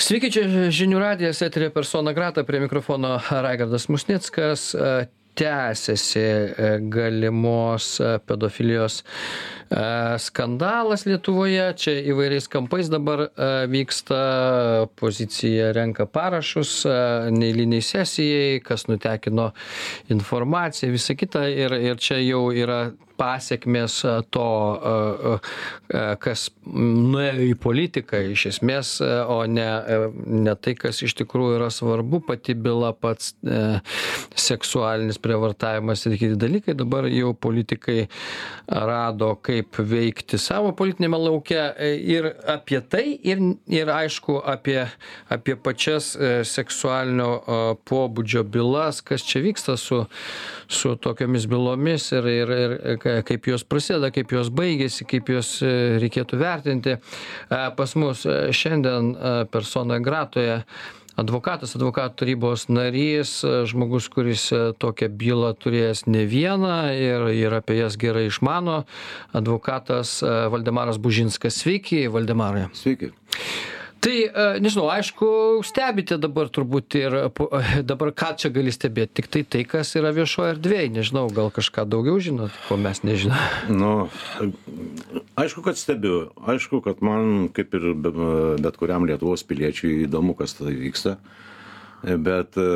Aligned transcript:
Sveiki, 0.00 0.30
čia 0.32 0.70
žinių 0.72 0.96
radijas, 0.96 1.42
eterė 1.44 1.66
persona 1.74 2.14
grata, 2.16 2.40
prie 2.48 2.62
mikrofono 2.62 3.18
Raigardas 3.44 3.84
Musnickas. 3.92 4.70
Tęsiasi 5.36 6.20
e, 6.20 6.70
galimos 6.90 8.00
e, 8.00 8.08
pedofilijos 8.26 8.96
e, 9.02 9.82
skandalas 10.24 11.04
Lietuvoje. 11.06 11.68
Čia 11.78 11.94
įvairiais 12.14 12.48
kampais 12.50 12.88
dabar 12.90 13.26
vyksta, 13.70 14.22
pozicija 15.00 15.70
renka 15.76 16.08
parašus 16.08 16.80
neįliniai 17.36 17.84
sesijai, 17.84 18.58
kas 18.64 18.88
nutekino 18.88 19.50
informaciją, 20.08 20.90
visa 20.96 21.14
kita. 21.14 21.44
Ir, 21.52 21.76
ir 21.92 22.00
čia 22.00 22.18
jau 22.24 22.48
yra 22.56 22.86
pasekmės 23.20 24.00
to, 24.32 24.48
kas 26.24 26.46
nuėjo 26.70 27.46
į 27.50 27.54
politiką 27.60 28.20
iš 28.32 28.46
esmės, 28.54 28.92
o 29.02 29.42
ne, 29.50 29.68
ne 30.46 30.54
tai, 30.56 30.74
kas 30.78 31.02
iš 31.04 31.16
tikrųjų 31.20 31.58
yra 31.58 31.70
svarbu, 31.74 32.22
pati 32.26 32.54
byla 32.54 32.92
pats 32.96 33.32
e, 33.44 33.80
seksualinis 34.38 35.20
prievartavimas 35.22 36.04
ir 36.06 36.16
kiti 36.20 36.38
dalykai. 36.40 36.76
Dabar 36.78 37.08
jau 37.10 37.32
politikai 37.34 38.06
rado, 38.70 39.32
kaip 39.44 39.80
veikti 39.90 40.38
savo 40.40 40.72
politinėme 40.76 41.20
lauke 41.20 41.60
ir 42.14 42.30
apie 42.48 42.80
tai, 42.92 43.04
ir, 43.26 43.42
ir 43.70 43.92
aišku, 43.94 44.40
apie, 44.54 44.84
apie 45.32 45.56
pačias 45.60 46.12
e, 46.14 46.40
seksualinio 46.46 47.30
pobūdžio 47.88 48.44
bylas, 48.48 49.02
kas 49.04 49.24
čia 49.26 49.42
vyksta 49.44 49.76
su, 49.80 50.02
su 50.70 50.94
tokiamis 51.02 51.48
bylomis 51.50 52.10
ir, 52.16 52.30
ir, 52.30 52.54
ir 52.56 52.78
kaip 53.26 53.50
jos 53.50 53.64
prasideda, 53.66 54.10
kaip 54.14 54.32
jos 54.34 54.50
baigėsi, 54.54 55.06
kaip 55.08 55.30
jos 55.32 55.58
e, 55.64 55.74
reikėtų 56.02 56.40
vertinti. 56.40 56.96
E, 56.96 57.60
pas 57.76 57.94
mus 57.98 58.24
e, 58.26 58.40
šiandien 58.56 59.12
personoje 59.52 60.02
gratoje 60.04 60.60
advokatas, 61.20 61.74
advokatų 61.76 62.16
tarybos 62.22 62.68
narys, 62.72 63.40
žmogus, 63.68 64.06
kuris 64.12 64.46
tokią 64.80 65.10
bylą 65.20 65.50
turėjęs 65.60 66.06
ne 66.08 66.22
vieną 66.30 66.76
ir, 66.96 67.26
ir 67.36 67.56
apie 67.58 67.76
jas 67.82 67.98
gerai 68.00 68.28
išmano, 68.30 68.84
advokatas 69.36 70.20
Valdemaras 70.24 71.02
Bužinskas. 71.02 71.60
Sveiki, 71.60 72.06
Valdemarai. 72.14 72.70
Sveiki 72.78 73.12
tai 74.00 74.16
e, 74.26 74.46
nežinau 74.64 74.88
aišku 74.92 75.28
stebite 75.66 76.18
dabar 76.20 76.50
turbūt 76.52 76.96
ir 77.00 77.16
dabar 77.90 78.12
ką 78.16 78.32
čia 78.40 78.50
gali 78.54 78.72
stebėt? 78.74 79.12
Tiktai 79.18 79.44
tai 79.44 79.64
kas 79.68 79.92
yra 79.98 80.12
viešoj 80.16 80.54
erdvėj 80.56 80.90
nežinau 80.96 81.26
gal 81.34 81.52
kažką 81.54 81.86
daugiau 81.90 82.20
žinot 82.22 82.54
ko 82.68 82.78
mes 82.80 83.02
nežinom 83.06 83.70
nu 83.70 83.92
aišku 85.40 85.62
kad 85.64 85.78
stebiu. 85.78 86.30
Aišku 86.46 86.80
kad 86.84 87.02
man 87.04 87.48
kaip 87.54 87.74
ir 87.76 87.92
bet 88.60 88.78
kuriam 88.80 89.06
lietuvos 89.08 89.44
piliečiui 89.46 90.04
įdomu 90.06 90.36
kas 90.38 90.56
tada 90.58 90.72
vyksta. 90.74 91.16
Bet 92.00 92.56
e, 92.60 92.68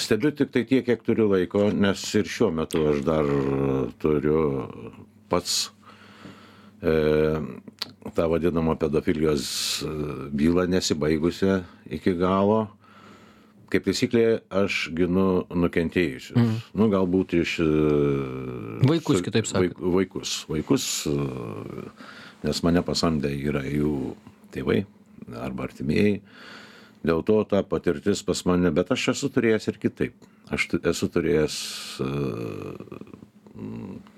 stebiu 0.00 0.32
tiktai 0.36 0.64
tiek 0.68 0.86
kiek 0.86 1.04
turiu 1.04 1.28
laiko 1.32 1.68
nes 1.74 2.02
ir 2.16 2.28
šiuo 2.28 2.50
metu 2.54 2.86
aš 2.94 3.04
dar 3.06 3.28
turiu 4.02 4.42
pats 5.30 5.68
e, 5.68 5.79
tą 8.14 8.28
vadinamą 8.28 8.76
pedofilijos 8.76 9.44
e, 9.82 9.88
bylą 10.32 10.66
nesibaigusią 10.66 11.62
iki 11.90 12.14
galo. 12.16 12.68
Kaip 13.70 13.84
taisyklė, 13.86 14.40
aš 14.50 14.88
ginu 14.98 15.44
nukentėjusius. 15.54 16.34
Mm. 16.34 16.54
Nu, 16.74 16.88
galbūt 16.90 17.36
iš. 17.38 17.58
E, 17.62 18.86
vaikus, 18.90 19.22
kitaip 19.22 19.46
sakant. 19.46 19.78
Vaikus. 19.78 20.40
Vaikus, 20.50 20.86
e, 21.06 21.84
nes 22.42 22.62
mane 22.66 22.82
pasamdė 22.86 23.30
yra 23.38 23.62
jų 23.62 24.16
tėvai 24.54 24.82
arba 25.38 25.68
artimieji. 25.68 26.18
Dėl 27.06 27.22
to 27.24 27.38
ta 27.48 27.62
patirtis 27.64 28.24
pas 28.26 28.42
mane, 28.48 28.72
bet 28.74 28.90
aš 28.92 29.12
esu 29.14 29.30
turėjęs 29.32 29.70
ir 29.70 29.78
kitaip. 29.80 30.26
Aš 30.50 30.66
esu 30.90 31.06
turėjęs, 31.14 31.56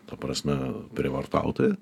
ta 0.08 0.16
prasme, 0.18 0.56
privartautoją 0.96 1.76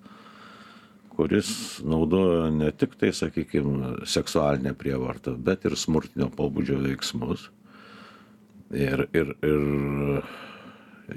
kuris 1.20 1.80
naudojo 1.84 2.48
ne 2.56 2.70
tik 2.72 2.94
tai, 2.96 3.12
sakykime, 3.12 3.98
seksualinę 4.08 4.72
prievartą, 4.78 5.34
bet 5.36 5.66
ir 5.68 5.76
smurtinio 5.76 6.30
pobūdžio 6.32 6.78
veiksmus. 6.80 7.50
Ir, 8.72 9.04
ir, 9.12 9.34
ir 9.44 10.22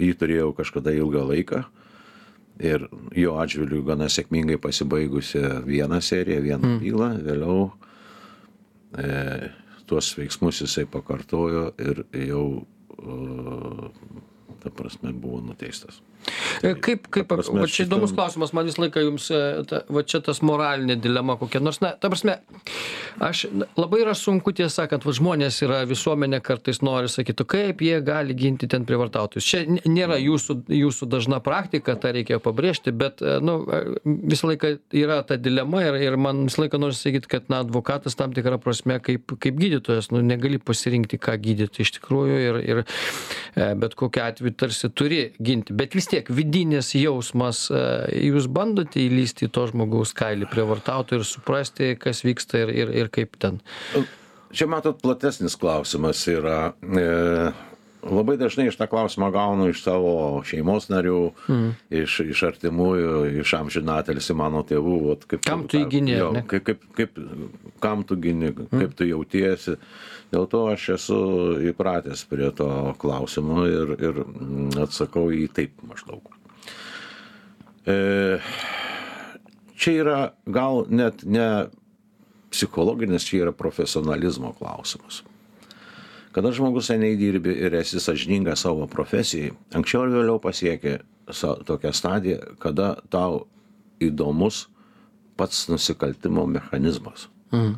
jį 0.02 0.12
turėjau 0.20 0.50
kažkada 0.58 0.92
ilgą 0.98 1.24
laiką. 1.30 1.62
Ir 2.64 2.84
jo 3.18 3.38
atžvilgiu 3.42 3.80
gana 3.88 4.10
sėkmingai 4.12 4.60
pasibaigusi 4.62 5.40
vieną 5.66 6.02
seriją, 6.04 6.42
vieną 6.44 6.74
mm. 6.74 6.82
bylą, 6.84 7.10
vėliau 7.24 7.64
e, 9.00 9.50
tuos 9.90 10.12
veiksmus 10.20 10.60
jisai 10.66 10.84
pakartojo 10.90 11.72
ir 11.82 12.04
jau, 12.28 12.46
e, 13.00 13.18
ta 14.64 14.72
prasme, 14.74 15.14
buvo 15.14 15.42
nuteistas. 15.44 16.02
E, 16.64 16.74
kaip, 16.80 17.08
kaip, 17.12 17.32
va 17.34 17.68
čia 17.68 17.84
įdomus 17.84 18.14
klausimas, 18.16 18.54
man 18.56 18.68
visą 18.70 18.86
laiką 18.86 19.02
jums, 19.04 19.28
e, 19.34 19.64
ta, 19.68 19.82
va 19.92 20.04
čia 20.08 20.22
tas 20.24 20.40
moralinė 20.46 20.96
dilema 21.02 21.36
kokia 21.40 21.60
nors, 21.64 21.82
na, 21.84 21.94
ta 22.00 22.12
prasme, 22.12 22.38
aš 23.24 23.46
labai 23.80 24.04
yra 24.06 24.14
sunku 24.18 24.54
tiesą 24.56 24.84
sakant, 24.84 25.04
va 25.08 25.16
žmonės 25.16 25.60
yra 25.66 25.82
visuomenė 25.90 26.40
kartais 26.46 26.80
nori 26.86 27.12
sakyti, 27.12 27.46
kaip 27.50 27.84
jie 27.84 28.00
gali 28.06 28.36
ginti 28.40 28.70
ten 28.72 28.88
privartautojus. 28.88 29.50
Čia 29.50 29.64
nėra 29.90 30.20
jūsų, 30.22 30.58
jūsų 30.72 31.10
dažna 31.12 31.42
praktika, 31.44 31.98
tą 32.00 32.14
reikia 32.16 32.40
pabrėžti, 32.44 32.96
bet, 32.96 33.24
e, 33.24 33.36
nu, 33.44 33.60
visą 34.06 34.54
laiką 34.54 34.76
yra 35.04 35.20
ta 35.28 35.38
dilema 35.42 35.84
ir, 35.90 36.00
ir 36.08 36.18
man 36.22 36.46
visą 36.48 36.64
laiką 36.64 36.80
nori 36.82 36.98
sakyti, 36.98 37.32
kad, 37.36 37.52
na, 37.52 37.64
advokatas 37.66 38.16
tam 38.20 38.36
tikrą 38.36 38.62
prasme 38.64 39.02
kaip, 39.04 39.36
kaip 39.44 39.60
gydytojas, 39.60 40.12
nu, 40.16 40.24
negali 40.24 40.62
pasirinkti, 40.62 41.20
ką 41.20 41.36
gydyti 41.44 41.84
iš 41.84 41.98
tikrųjų 42.00 42.40
ir, 42.48 42.62
ir 42.64 42.84
bet 43.80 43.98
kokiu 44.00 44.24
atveju 44.24 44.53
tarsi 44.58 44.90
turi 44.90 45.22
ginti, 45.42 45.76
bet 45.78 45.96
vis 45.98 46.10
tiek 46.12 46.30
vidinis 46.34 46.94
jausmas 46.98 47.66
e, 47.72 47.84
jūs 48.30 48.50
bandote 48.52 49.02
įlįsti 49.04 49.48
į 49.48 49.54
to 49.56 49.68
žmogaus 49.72 50.14
kailį 50.18 50.50
prievartautojo 50.52 51.22
ir 51.22 51.28
suprasti 51.28 51.94
kas 52.00 52.24
vyksta 52.28 52.66
ir 52.66 52.74
ir 52.74 52.96
ir 53.04 53.14
kaip 53.14 53.38
ten. 53.42 53.62
Čia 54.54 54.68
matot 54.70 55.00
platesnis 55.02 55.56
klausimas 55.58 56.22
yra 56.30 56.74
e, 56.82 57.54
labai 58.04 58.36
dažnai 58.38 58.68
aš 58.72 58.78
tą 58.80 58.88
klausimą 58.92 59.30
gaunu 59.34 59.70
iš 59.72 59.84
savo 59.84 60.42
šeimos 60.48 60.90
narių 60.92 61.20
mm. 61.48 61.70
iš 62.04 62.20
iš 62.26 62.44
artimųjų 62.50 63.14
iš 63.44 63.54
amžinatilsį 63.60 64.36
mano 64.38 64.64
tėvų 64.68 64.98
vat 65.08 65.28
kaip 65.30 65.46
kam 65.48 65.66
tu 65.70 65.80
jį 65.80 65.88
gini 65.92 66.18
jo 66.18 66.32
kaip 66.50 66.68
kaip 66.68 66.84
kaip 66.98 67.22
kam 67.84 68.04
tu 68.08 68.20
gini 68.20 68.52
mm. 68.52 68.74
kaip 68.74 68.98
tu 69.00 69.08
jautiesi 69.08 69.78
dėl 70.34 70.48
to 70.50 70.68
aš 70.74 70.90
esu 70.98 71.20
įpratęs 71.72 72.26
prie 72.30 72.50
to 72.58 72.70
klausimo 73.02 73.68
ir 73.70 73.98
ir 74.00 74.24
atsakau 74.84 75.30
į 75.34 75.48
taip 75.54 75.86
maždaug 75.88 76.34
E, 77.86 78.40
čia 79.76 79.92
yra 80.00 80.20
gal 80.48 80.86
net 80.90 81.26
ne 81.28 81.68
psichologinis, 82.54 83.26
čia 83.28 83.48
yra 83.48 83.52
profesionalizmo 83.52 84.54
klausimas. 84.56 85.24
Kada 86.34 86.52
žmogus 86.56 86.88
seniai 86.90 87.18
dirbi 87.20 87.54
ir 87.66 87.76
esi 87.78 88.00
sažininga 88.02 88.56
savo 88.58 88.88
profesijai, 88.90 89.52
anksčiau 89.76 90.06
ar 90.06 90.14
vėliau 90.14 90.40
pasiekia 90.42 91.02
tokią 91.68 91.92
stadiją, 91.94 92.40
kada 92.62 92.96
tau 93.14 93.44
įdomus 94.02 94.68
pats 95.38 95.68
nusikaltimo 95.70 96.46
mechanizmas. 96.50 97.28
Mm. 97.52 97.76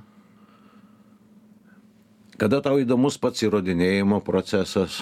Kada 2.35 2.59
tau 2.59 2.79
įdomus 2.81 3.15
pats 3.21 3.45
įrodinėjimo 3.45 4.19
procesas 4.25 4.99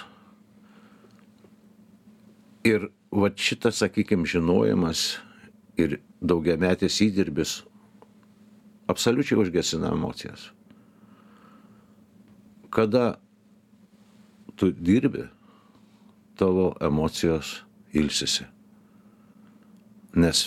ir 2.68 2.92
vat 3.10 3.38
šitas 3.42 3.82
sakykim 3.82 4.28
žinojimas 4.30 5.18
ir 5.82 5.98
daugiametis 6.22 7.00
įdirbis 7.02 7.62
absoliučiai 8.88 9.42
užgesina 9.42 9.92
emocijas. 9.96 10.52
Kada 12.74 13.16
tu 14.56 14.72
dirbi, 14.72 15.26
tavo 16.38 16.74
emocijos 16.82 17.64
ilsisi. 17.94 18.46
Nes 20.14 20.42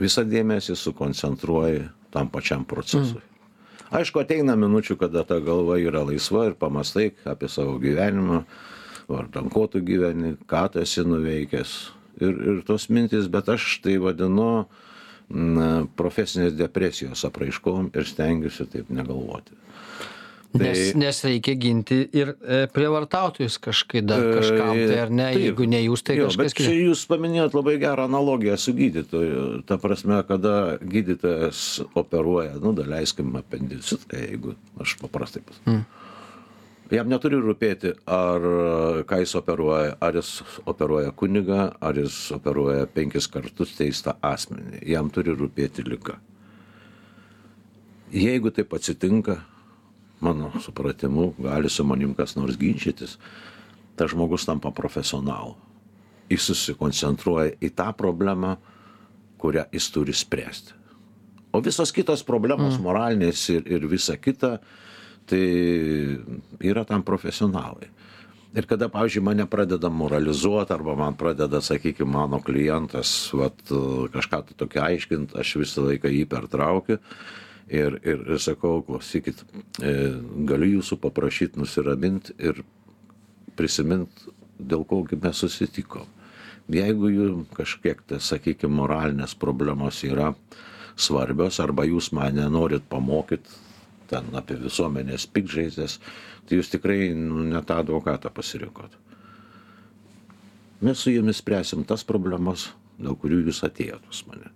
visą 0.00 0.24
dėmesį 0.28 0.76
sukoncentruoji 0.76 1.86
tam 2.12 2.28
pačiam 2.32 2.64
procesui. 2.68 3.20
Mm. 3.20 3.33
Aišku, 3.94 4.24
ateina 4.24 4.56
minučių, 4.58 4.96
kada 4.98 5.22
ta 5.22 5.36
galva 5.38 5.76
yra 5.78 6.00
laisva 6.02 6.48
ir 6.48 6.56
pamastai 6.58 7.12
apie 7.30 7.46
savo 7.46 7.76
gyvenimą, 7.78 8.40
vardan 9.06 9.50
ko 9.54 9.68
tu 9.70 9.82
gyveni, 9.86 10.34
ką 10.50 10.64
tu 10.74 10.80
esi 10.82 11.04
nuveikęs. 11.06 11.74
Ir, 12.18 12.32
ir 12.34 12.58
tos 12.66 12.88
mintis, 12.90 13.28
bet 13.30 13.52
aš 13.54 13.68
tai 13.84 13.94
vadinu 14.02 14.48
na, 15.30 15.68
profesinės 15.98 16.56
depresijos 16.58 17.22
apraiškom 17.28 17.92
ir 17.94 18.08
stengiuosi 18.10 18.66
taip 18.72 18.90
negalvoti. 18.90 19.54
Nes, 20.54 20.92
nes 20.94 21.18
reikia 21.26 21.56
ginti 21.58 21.96
ir 22.14 22.28
e, 22.30 22.58
prievartautojus 22.70 23.56
kažkaip 23.58 24.04
dar 24.06 24.22
kažkam, 24.36 24.76
tai 24.86 24.98
ar 25.02 25.10
ne, 25.10 25.26
Taip. 25.34 25.42
jeigu 25.42 25.66
ne 25.66 25.80
jūs, 25.82 26.04
tai 26.06 26.14
jo, 26.20 26.28
kažkas 26.30 26.54
kitas. 26.54 26.76
jūs 26.78 27.00
paminėjot 27.10 27.56
labai 27.58 27.74
gerą 27.82 28.04
analogiją 28.06 28.54
su 28.62 28.74
gydytoju. 28.76 29.64
Ta 29.66 29.80
prasme, 29.82 30.20
kada 30.28 30.76
gydytojas 30.78 31.82
operuoja, 31.98 32.54
nu, 32.62 32.70
daleiskim 32.78 33.34
apendicitą, 33.40 34.20
jeigu 34.20 34.54
aš 34.84 34.94
paprastai 35.00 35.42
pas. 35.42 35.58
Mm. 35.66 35.82
Jam 36.94 37.08
neturi 37.10 37.40
rūpėti, 37.40 37.90
ar 38.06 38.44
ką 39.08 39.18
jis 39.22 39.32
operuoja, 39.40 39.96
ar 40.04 40.18
jis 40.20 40.36
operuoja 40.70 41.10
kunigą, 41.16 41.64
ar 41.82 41.98
jis 41.98 42.18
operuoja 42.36 42.84
penkis 42.94 43.26
kartus 43.32 43.72
teistą 43.74 44.14
asmenį. 44.22 44.84
Jam 44.92 45.10
turi 45.10 45.34
rūpėti 45.34 45.82
lyga. 45.88 46.20
Jeigu 48.14 48.52
taip 48.54 48.76
atsitinka, 48.76 49.40
mano 50.24 50.50
supratimu, 50.60 51.32
gali 51.38 51.70
su 51.70 51.84
manim 51.84 52.14
kas 52.16 52.36
nors 52.38 52.56
ginčytis, 52.60 53.18
tas 53.96 54.12
žmogus 54.12 54.46
tampa 54.48 54.72
profesionalu. 54.74 55.54
Jis 56.32 56.48
susikoncentruoja 56.48 57.58
į 57.60 57.70
tą 57.76 57.90
problemą, 57.96 58.56
kurią 59.38 59.66
jis 59.72 59.90
turi 59.92 60.14
spręsti. 60.16 60.72
O 61.54 61.60
visos 61.62 61.92
kitos 61.94 62.24
problemos, 62.26 62.78
mm. 62.78 62.82
moralinės 62.82 63.44
ir, 63.52 63.66
ir 63.70 63.84
visa 63.86 64.16
kita, 64.18 64.56
tai 65.28 65.44
yra 66.64 66.82
tam 66.88 67.04
profesionalai. 67.06 67.92
Ir 68.54 68.66
kada, 68.70 68.86
pavyzdžiui, 68.90 69.22
mane 69.26 69.44
pradeda 69.50 69.90
moralizuoti 69.90 70.74
arba 70.74 70.94
man 70.98 71.16
pradeda, 71.18 71.58
sakykime, 71.62 72.10
mano 72.10 72.38
klientas 72.42 73.10
vat, 73.34 73.58
kažką 74.14 74.40
tai 74.48 74.58
tokio 74.58 74.82
aiškinti, 74.86 75.34
aš 75.38 75.56
visą 75.62 75.88
laiką 75.88 76.10
jį 76.10 76.26
pertraukiu 76.30 77.00
ir, 77.68 77.98
ir, 78.04 78.24
ir 78.34 78.40
sakau, 78.42 78.82
klausykit, 78.86 79.44
e, 79.82 79.94
galiu 80.48 80.78
jūsų 80.78 80.98
paprašyti 81.02 81.60
nusiraminti 81.60 82.36
ir 82.38 82.62
prisiminti, 83.56 84.32
dėl 84.58 84.84
kogi 84.88 85.18
mes 85.20 85.40
susitikom. 85.42 86.06
Jeigu 86.72 87.10
jums 87.12 87.50
kažkiek, 87.56 88.00
tai, 88.08 88.20
sakykime, 88.24 88.72
moralinės 88.78 89.34
problemos 89.36 90.00
yra 90.06 90.32
svarbios 90.96 91.60
arba 91.60 91.84
jūs 91.84 92.12
mane 92.16 92.46
norit 92.48 92.86
pamokyti 92.88 93.62
ten 94.08 94.28
apie 94.36 94.56
visuomenės 94.60 95.26
pikžaizės, 95.32 95.98
tai 96.44 96.60
jūs 96.60 96.70
tikrai 96.72 97.12
nu, 97.16 97.42
ne 97.48 97.60
tą 97.66 97.80
advokatą 97.82 98.32
pasirinkot. 98.34 98.96
Mes 100.84 101.00
su 101.00 101.12
jumis 101.14 101.40
spręsim 101.40 101.84
tas 101.88 102.04
problemas, 102.04 102.68
dėl 103.00 103.16
kurių 103.20 103.44
jūs 103.48 103.62
atėjot 103.66 104.04
pas 104.10 104.20
mane. 104.28 104.52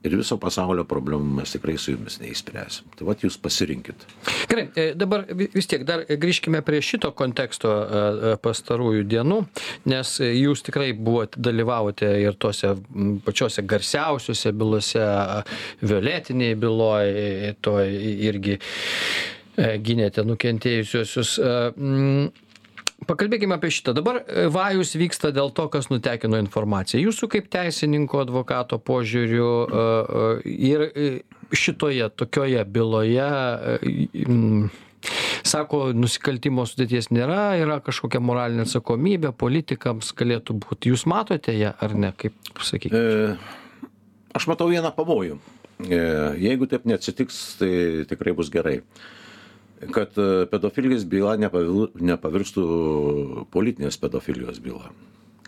Ir 0.00 0.14
viso 0.16 0.38
pasaulio 0.40 0.86
problemų 0.88 1.34
mes 1.42 1.50
tikrai 1.52 1.74
su 1.76 1.92
jumis 1.92 2.14
neįspręsim. 2.22 2.86
Tai 2.96 3.04
vad 3.04 3.20
jūs 3.20 3.34
pasirinkit. 3.36 4.06
Gerai, 4.48 4.62
e, 4.72 4.86
dabar 4.96 5.26
vi- 5.28 5.50
vis 5.52 5.66
tiek 5.68 5.84
dar 5.84 6.06
grįžkime 6.08 6.62
prie 6.64 6.80
šito 6.80 7.10
konteksto 7.12 7.68
e, 7.68 8.00
e, 8.32 8.36
pastarųjų 8.40 9.04
dienų, 9.12 9.40
nes 9.92 10.14
jūs 10.24 10.64
tikrai 10.64 10.94
buvote, 10.96 11.36
dalyvavote 11.36 12.08
ir 12.22 12.32
tose 12.40 12.72
pačiose 13.26 13.60
garsiausiose 13.68 14.52
bylose, 14.56 15.04
violetiniai 15.84 16.56
byloje, 16.56 17.54
to 17.60 17.76
irgi 17.84 18.56
gynėte 19.60 20.24
nukentėjusiosius. 20.24 21.36
M, 23.00 23.06
Pakalbėkime 23.08 23.56
apie 23.56 23.70
šitą. 23.72 23.94
Dabar 23.96 24.20
e, 24.22 24.46
vajus 24.52 24.94
vyksta 24.98 25.30
dėl 25.34 25.52
to, 25.56 25.66
kas 25.72 25.88
nutekino 25.92 26.38
informaciją. 26.40 27.02
Jūsų 27.08 27.30
kaip 27.34 27.48
teisininko, 27.52 28.24
advokato 28.26 28.78
požiūriu 28.78 29.48
e, 29.48 29.66
e, 29.72 30.54
ir 30.70 30.84
e, 30.88 31.08
šitoje 31.56 32.10
tokioje 32.14 32.62
byloje, 32.70 33.28
sako, 35.48 35.80
nusikaltimo 35.96 36.66
sudėties 36.68 37.08
nėra, 37.10 37.56
yra 37.58 37.80
kažkokia 37.82 38.20
moralinė 38.22 38.66
atsakomybė, 38.68 39.32
politikams 39.34 40.12
galėtų 40.16 40.60
būti. 40.62 40.92
Jūs 40.92 41.06
matote 41.10 41.56
ją 41.56 41.72
ar 41.80 41.96
ne, 41.96 42.12
kaip 42.20 42.36
sakykite? 42.62 43.00
E, 43.00 43.88
aš 44.36 44.46
matau 44.50 44.68
vieną 44.70 44.92
pavojų. 44.94 45.40
Jeigu 45.80 46.68
taip 46.68 46.84
neatsitiks, 46.84 47.40
tai 47.56 47.72
tikrai 48.10 48.36
bus 48.36 48.52
gerai. 48.52 48.82
Kad 49.80 50.18
e, 50.20 50.46
pedofilijos 50.50 51.06
byla 51.08 51.36
nepavirstų 51.40 52.64
politinės 53.54 53.96
pedofilijos 54.00 54.60
byla. 54.60 54.90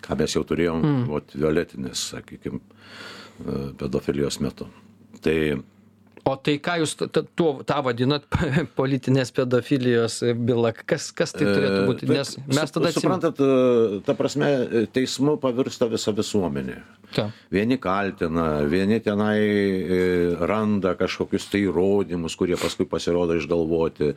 Ką 0.02 0.16
mes 0.18 0.34
jau 0.34 0.42
turėjom, 0.46 0.80
mm. 0.82 1.02
vat, 1.12 1.34
violetinės, 1.36 2.06
sakykime, 2.14 2.62
pedofilijos 3.78 4.40
metu. 4.42 4.66
Tai 5.22 5.36
O 6.22 6.36
tai 6.38 6.54
ką 6.62 6.76
jūs 6.82 6.94
t- 7.00 7.08
t- 7.10 7.24
tuo, 7.38 7.50
tą 7.66 7.80
vadinat 7.82 8.28
politinės 8.78 9.32
pedofilijos 9.34 10.20
byla? 10.38 10.70
Kas, 10.86 11.10
kas 11.16 11.34
tai 11.34 11.48
turėtų 11.48 11.80
būti? 11.88 12.06
Bet 12.10 12.20
Nes 12.20 12.34
mes 12.46 12.74
tada 12.74 12.92
Suprantat, 12.94 13.42
e, 13.42 14.02
ta 14.06 14.14
prasme, 14.18 14.46
e, 14.46 14.84
teismu 14.94 15.34
pavirsta 15.42 15.90
visa 15.90 16.14
visuomenė. 16.14 16.78
Ta. 17.12 17.26
Vieni 17.52 17.76
kaltina, 17.76 18.62
vieni 18.64 18.96
tenai 19.04 19.38
e, 19.42 19.98
randa 20.48 20.94
kažkokius 20.96 21.48
tai 21.52 21.60
įrodymus, 21.66 22.36
kurie 22.40 22.56
paskui 22.56 22.86
pasirodo 22.88 23.36
išgalvoti, 23.36 24.12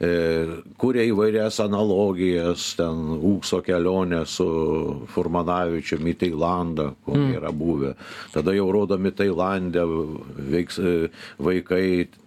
e, 0.00 0.12
kuria 0.80 1.04
įvairias 1.10 1.60
analogijas, 1.64 2.70
ten 2.78 3.18
Ūkso 3.18 3.60
kelionė 3.66 4.22
su 4.30 4.46
Furmanavičiumi 5.12 6.14
į 6.14 6.18
Tailandą, 6.22 6.88
kur 7.04 7.18
mm. 7.18 7.34
yra 7.40 7.52
buvę. 7.52 7.92
Tada 8.32 8.54
jau 8.56 8.70
rodomi 8.72 9.12
Tailandė 9.12 9.84
veiks, 10.54 10.80
e, 10.80 10.96
vaikai, 11.48 11.84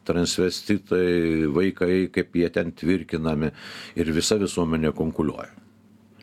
transvestitai, 0.08 1.48
vaikai, 1.54 1.96
kaip 2.14 2.38
jie 2.42 2.52
ten 2.54 2.76
tvirkinami 2.76 3.54
ir 3.96 4.14
visa 4.16 4.40
visuomenė 4.42 4.94
konkuliuoja. 4.98 5.62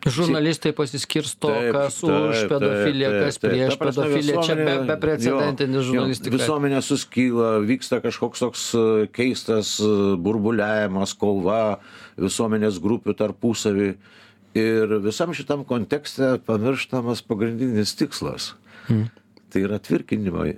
Žurnalistai 0.07 0.71
pasiskirsto, 0.77 1.51
Taip, 1.51 1.75
kas 1.75 1.97
taip, 1.99 2.13
už 2.31 2.43
pedofiliją, 2.53 3.09
kas 3.25 3.39
prieš 3.43 3.79
pedofiliją. 3.81 4.45
Čia 4.47 4.57
be, 4.59 5.17
jo, 5.25 5.41
jo, 5.43 5.83
žurnalistika. 5.89 6.35
Visuomenė 6.37 6.83
suskyla, 6.87 7.51
vyksta 7.67 7.99
kažkoks 8.05 8.45
toks 8.45 8.65
e, 8.79 8.85
keistas 9.15 9.75
e, 9.83 9.91
burbuliavimas, 10.23 11.17
kova 11.19 11.81
visuomenės 12.21 12.79
grupių 12.85 13.17
tarpusavį. 13.19 13.91
Ir 14.59 14.99
visam 15.05 15.35
šitam 15.37 15.67
kontekste 15.69 16.37
pamirštamas 16.47 17.25
pagrindinis 17.27 17.97
tikslas. 17.99 18.53
Hmm. 18.87 19.09
Tai 19.51 19.67
yra 19.67 19.83
tvirkinimai. 19.83 20.53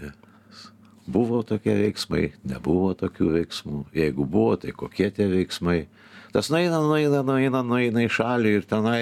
Buvo 1.09 1.41
tokie 1.47 1.73
veiksmai, 1.79 2.31
nebuvo 2.47 2.93
tokių 2.99 3.33
veiksmų. 3.39 3.85
Jeigu 3.97 4.27
buvo, 4.29 4.57
tai 4.61 4.75
kokie 4.77 5.09
tie 5.15 5.27
veiksmai. 5.31 5.85
Tas 6.31 6.51
nueina, 6.51 6.79
nueina, 6.79 7.25
nueina, 7.27 7.63
nueina 7.67 8.05
į 8.05 8.11
šalį 8.15 8.51
ir 8.61 8.67
tenai 8.71 8.99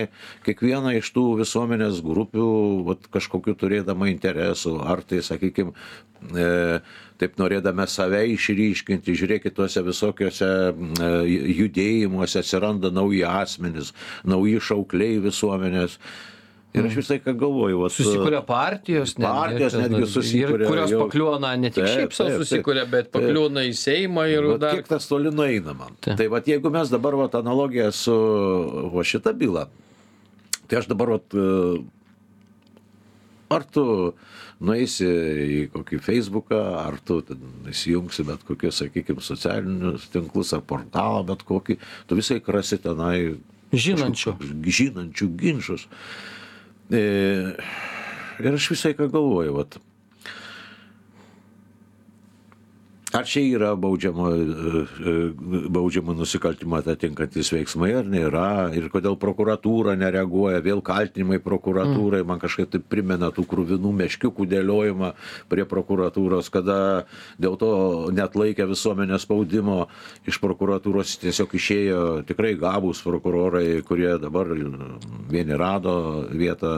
kiekviena 0.46 0.94
iš 0.96 1.10
tų 1.12 1.24
visuomenės 1.42 2.00
grupių 2.04 2.46
vat, 2.86 3.04
kažkokiu 3.12 3.52
turėdama 3.58 4.08
interesų, 4.08 4.78
ar 4.80 5.02
tai, 5.04 5.20
sakykime, 5.26 5.74
e, 6.32 6.46
taip 7.20 7.36
norėdame 7.40 7.84
save 7.90 8.22
išryškinti, 8.32 9.16
žiūrėkit, 9.20 9.56
tuose 9.58 9.84
visokiuose 9.84 10.48
e, 10.48 11.12
judėjimuose 11.60 12.40
atsiranda 12.40 12.94
nauji 12.96 13.26
asmenys, 13.28 13.92
nauji 14.25 14.56
šaukliai 14.70 15.20
visuomenės. 15.28 16.00
Ir 16.78 16.87
aš 16.88 16.94
visai 17.00 17.18
ką 17.25 17.32
galvoju, 17.40 17.80
vat, 17.82 17.92
Susikuria 17.97 18.40
partijos, 18.47 19.14
netgi, 19.18 19.32
Partijos 19.40 19.75
netgi 19.80 20.06
susikuria, 20.12 20.64
Ir 20.64 20.70
kurios 20.70 20.90
jau- 20.92 21.00
pakliūna 21.04 21.52
ne 21.58 21.70
tik 21.70 21.85
Taip, 21.85 21.94
šiaip 21.97 22.12
savo 22.16 22.28
taip, 22.30 22.38
taip. 22.38 22.47
susikuria, 22.47 22.85
bet 22.90 23.11
Taip. 23.11 23.16
pakliūna 23.18 23.64
į 23.68 23.75
Seimą 23.82 24.26
ir 24.30 24.47
Vat 24.52 24.61
dar. 24.61 24.75
Kiek 24.78 24.88
tas 24.88 25.06
toli 25.11 25.30
nueina 25.35 25.75
man. 25.75 25.97
Taip. 26.00 26.16
Tai 26.20 26.26
vad 26.28 26.44
jeigu 26.47 26.70
mes 26.70 26.88
dabar 26.90 27.16
vat 27.16 27.32
analogiją 27.35 27.90
su 27.92 28.14
va 28.94 29.02
šita 29.02 29.32
byla, 29.38 29.66
tai 30.68 30.78
aš 30.82 30.87
dabar 30.92 31.08
vat, 31.16 31.35
e, 31.35 31.82
ar 33.50 33.64
tu 33.73 33.85
nueisi 34.61 35.06
į 35.06 35.61
kokį 35.73 36.00
Facebooką, 36.02 36.58
ar 36.82 36.99
tu 37.06 37.20
įsijungsi 37.70 38.25
bet 38.26 38.42
kokius, 38.49 38.80
sakykime, 38.82 39.23
socialinius 39.25 40.08
tinklus 40.12 40.52
ar 40.56 40.61
portalą, 40.66 41.23
bet 41.28 41.44
kokį, 41.49 41.78
tu 42.08 42.18
visai 42.18 42.40
rasi 42.47 42.78
tenai 42.82 43.37
Žinančių. 43.73 44.32
žinančių 44.64 45.26
ginčius. 45.37 45.87
E, 46.90 47.00
ir 48.40 48.54
aš 48.54 48.71
visai 48.73 48.95
ką 48.97 49.11
galvoju, 49.12 49.57
vat, 49.59 49.76
Ar 53.18 53.26
čia 53.26 53.42
yra 53.58 53.72
baudžiamo, 53.75 54.26
e, 54.30 54.42
e, 55.10 55.14
baudžiamo 55.75 56.14
nusikaltimo 56.14 56.78
atitinkantis 56.78 57.50
veiksmai, 57.54 57.90
ar 57.98 58.06
nėra, 58.06 58.70
ir 58.78 58.87
kodėl 58.92 59.16
prokuratūra 59.18 59.96
nereaguoja, 59.98 60.62
vėl 60.62 60.82
kaltinimai 60.87 61.40
prokuratūrai, 61.42 62.22
man 62.28 62.38
kažkaip 62.42 62.70
tai 62.70 62.80
primena 62.80 63.32
tų 63.34 63.46
krūvinų 63.50 63.92
meškiukų 64.02 64.46
dėliojimą 64.52 65.12
prie 65.50 65.66
prokuratūros, 65.66 66.50
kada 66.54 66.78
dėl 67.42 67.58
to 67.58 67.72
net 68.14 68.38
laikė 68.38 68.68
visuomenės 68.70 69.26
spaudimo 69.26 69.88
iš 70.28 70.38
prokuratūros 70.42 71.16
tiesiog 71.25 71.58
išėjo 71.58 72.04
tikrai 72.28 72.54
gabūs 72.60 73.02
prokurorai, 73.06 73.80
kurie 73.88 74.12
dabar 74.22 74.52
vieni 75.32 75.58
rado 75.58 76.26
vietą 76.30 76.70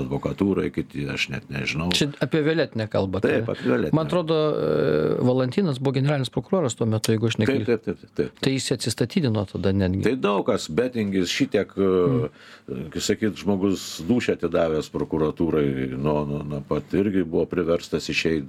advokatūrai, 0.00 0.72
kiti 0.74 1.06
aš 1.12 1.28
net 1.34 1.48
nežinau. 1.52 1.92
Čia 1.94 2.10
apie 2.24 2.42
violetinę 2.46 2.88
kalbą. 2.90 3.22
Taip, 3.22 3.48
apie 3.52 3.68
violetinę. 3.68 3.96
Man 3.96 4.08
atrodo, 4.08 4.38
e, 4.56 5.24
Valantinas 5.28 5.67
Bogdaninas 5.68 5.78
buvo 5.78 5.92
generalinis 5.92 6.30
prokuroras 6.30 6.74
tuo 6.74 6.86
metu, 6.86 7.12
jeigu 7.12 7.26
aš 7.26 7.36
Taip, 7.36 7.48
neklystu. 7.48 7.76
taip, 7.84 8.00
taip, 8.00 8.10
taip. 8.16 8.40
Tai 8.40 8.52
jis 8.52 8.72
atsistatydino 8.72 9.44
tada 9.52 9.72
netgi. 9.72 10.02
Tai 10.02 10.14
daug 10.16 10.46
kas, 10.46 10.68
betingis 10.72 11.30
šitiek, 11.30 11.72
mm. 11.76 12.88
kaip 12.94 13.04
sakyt, 13.04 13.36
žmogus 13.42 13.86
dušę 14.08 14.38
atidavęs 14.38 14.90
prokuratūrai, 14.94 15.92
nuo, 15.96 16.24
nuo, 16.28 16.42
nuo 16.42 16.62
pat 16.68 16.94
irgi 16.96 17.24
buvo 17.24 17.46
priverstas 17.50 18.08
išeiti. 18.08 18.48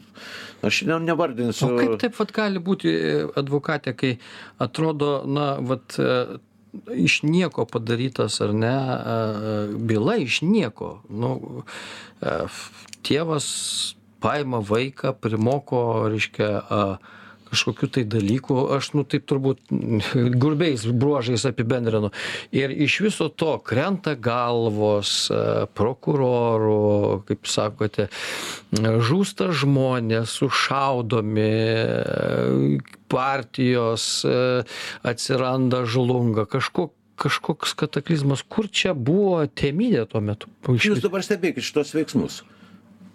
Aš 0.66 0.84
ne, 0.88 1.00
nevardinsiu. 1.12 1.68
O 1.68 1.80
kaip 1.80 1.98
taip 2.02 2.20
vat 2.20 2.36
gali 2.36 2.64
būti 2.64 2.94
e, 2.96 3.16
advokatė, 3.40 3.96
kai 4.00 4.16
atrodo, 4.64 5.20
na, 5.28 5.52
vat, 5.60 6.00
e, 6.00 6.40
iš 6.96 7.22
nieko 7.24 7.66
padarytas 7.66 8.42
ar 8.46 8.54
ne, 8.54 8.76
e, 8.76 9.78
byla 9.92 10.20
iš 10.26 10.42
nieko. 10.42 11.00
Nu, 11.10 11.64
e, 12.22 12.36
tėvas 13.04 13.50
paima 14.24 14.62
vaiką, 14.66 15.14
primoko, 15.22 15.82
reiškia, 16.12 16.50
a, 16.60 16.84
kažkokių 17.50 17.90
tai 17.94 18.04
dalykų, 18.10 18.58
aš, 18.76 18.92
nu, 18.98 19.04
taip 19.10 19.26
turbūt 19.30 19.72
grubiais 20.44 20.86
bruožais 20.86 21.46
apibendrinu. 21.50 22.12
Ir 22.56 22.74
iš 22.74 23.00
viso 23.08 23.30
to 23.30 23.56
krenta 23.66 24.16
galvos 24.16 25.32
prokurorų, 25.78 27.26
kaip 27.30 27.50
sakote, 27.50 28.10
žūsta 28.74 29.50
žmonės, 29.56 30.38
sušaudomi, 30.42 31.50
partijos 33.10 34.06
atsiranda 35.08 35.84
žlunga, 35.90 36.46
kažko, 36.50 36.92
kažkoks 37.20 37.74
kataklizmas. 37.80 38.46
Kur 38.46 38.70
čia 38.70 38.94
buvo 38.94 39.42
temidė 39.48 40.06
tuo 40.10 40.22
metu? 40.24 40.52
Jūs 40.70 41.02
dabar 41.04 41.26
stebėkit 41.26 41.66
šitos 41.66 41.96
veiksmus, 41.98 42.44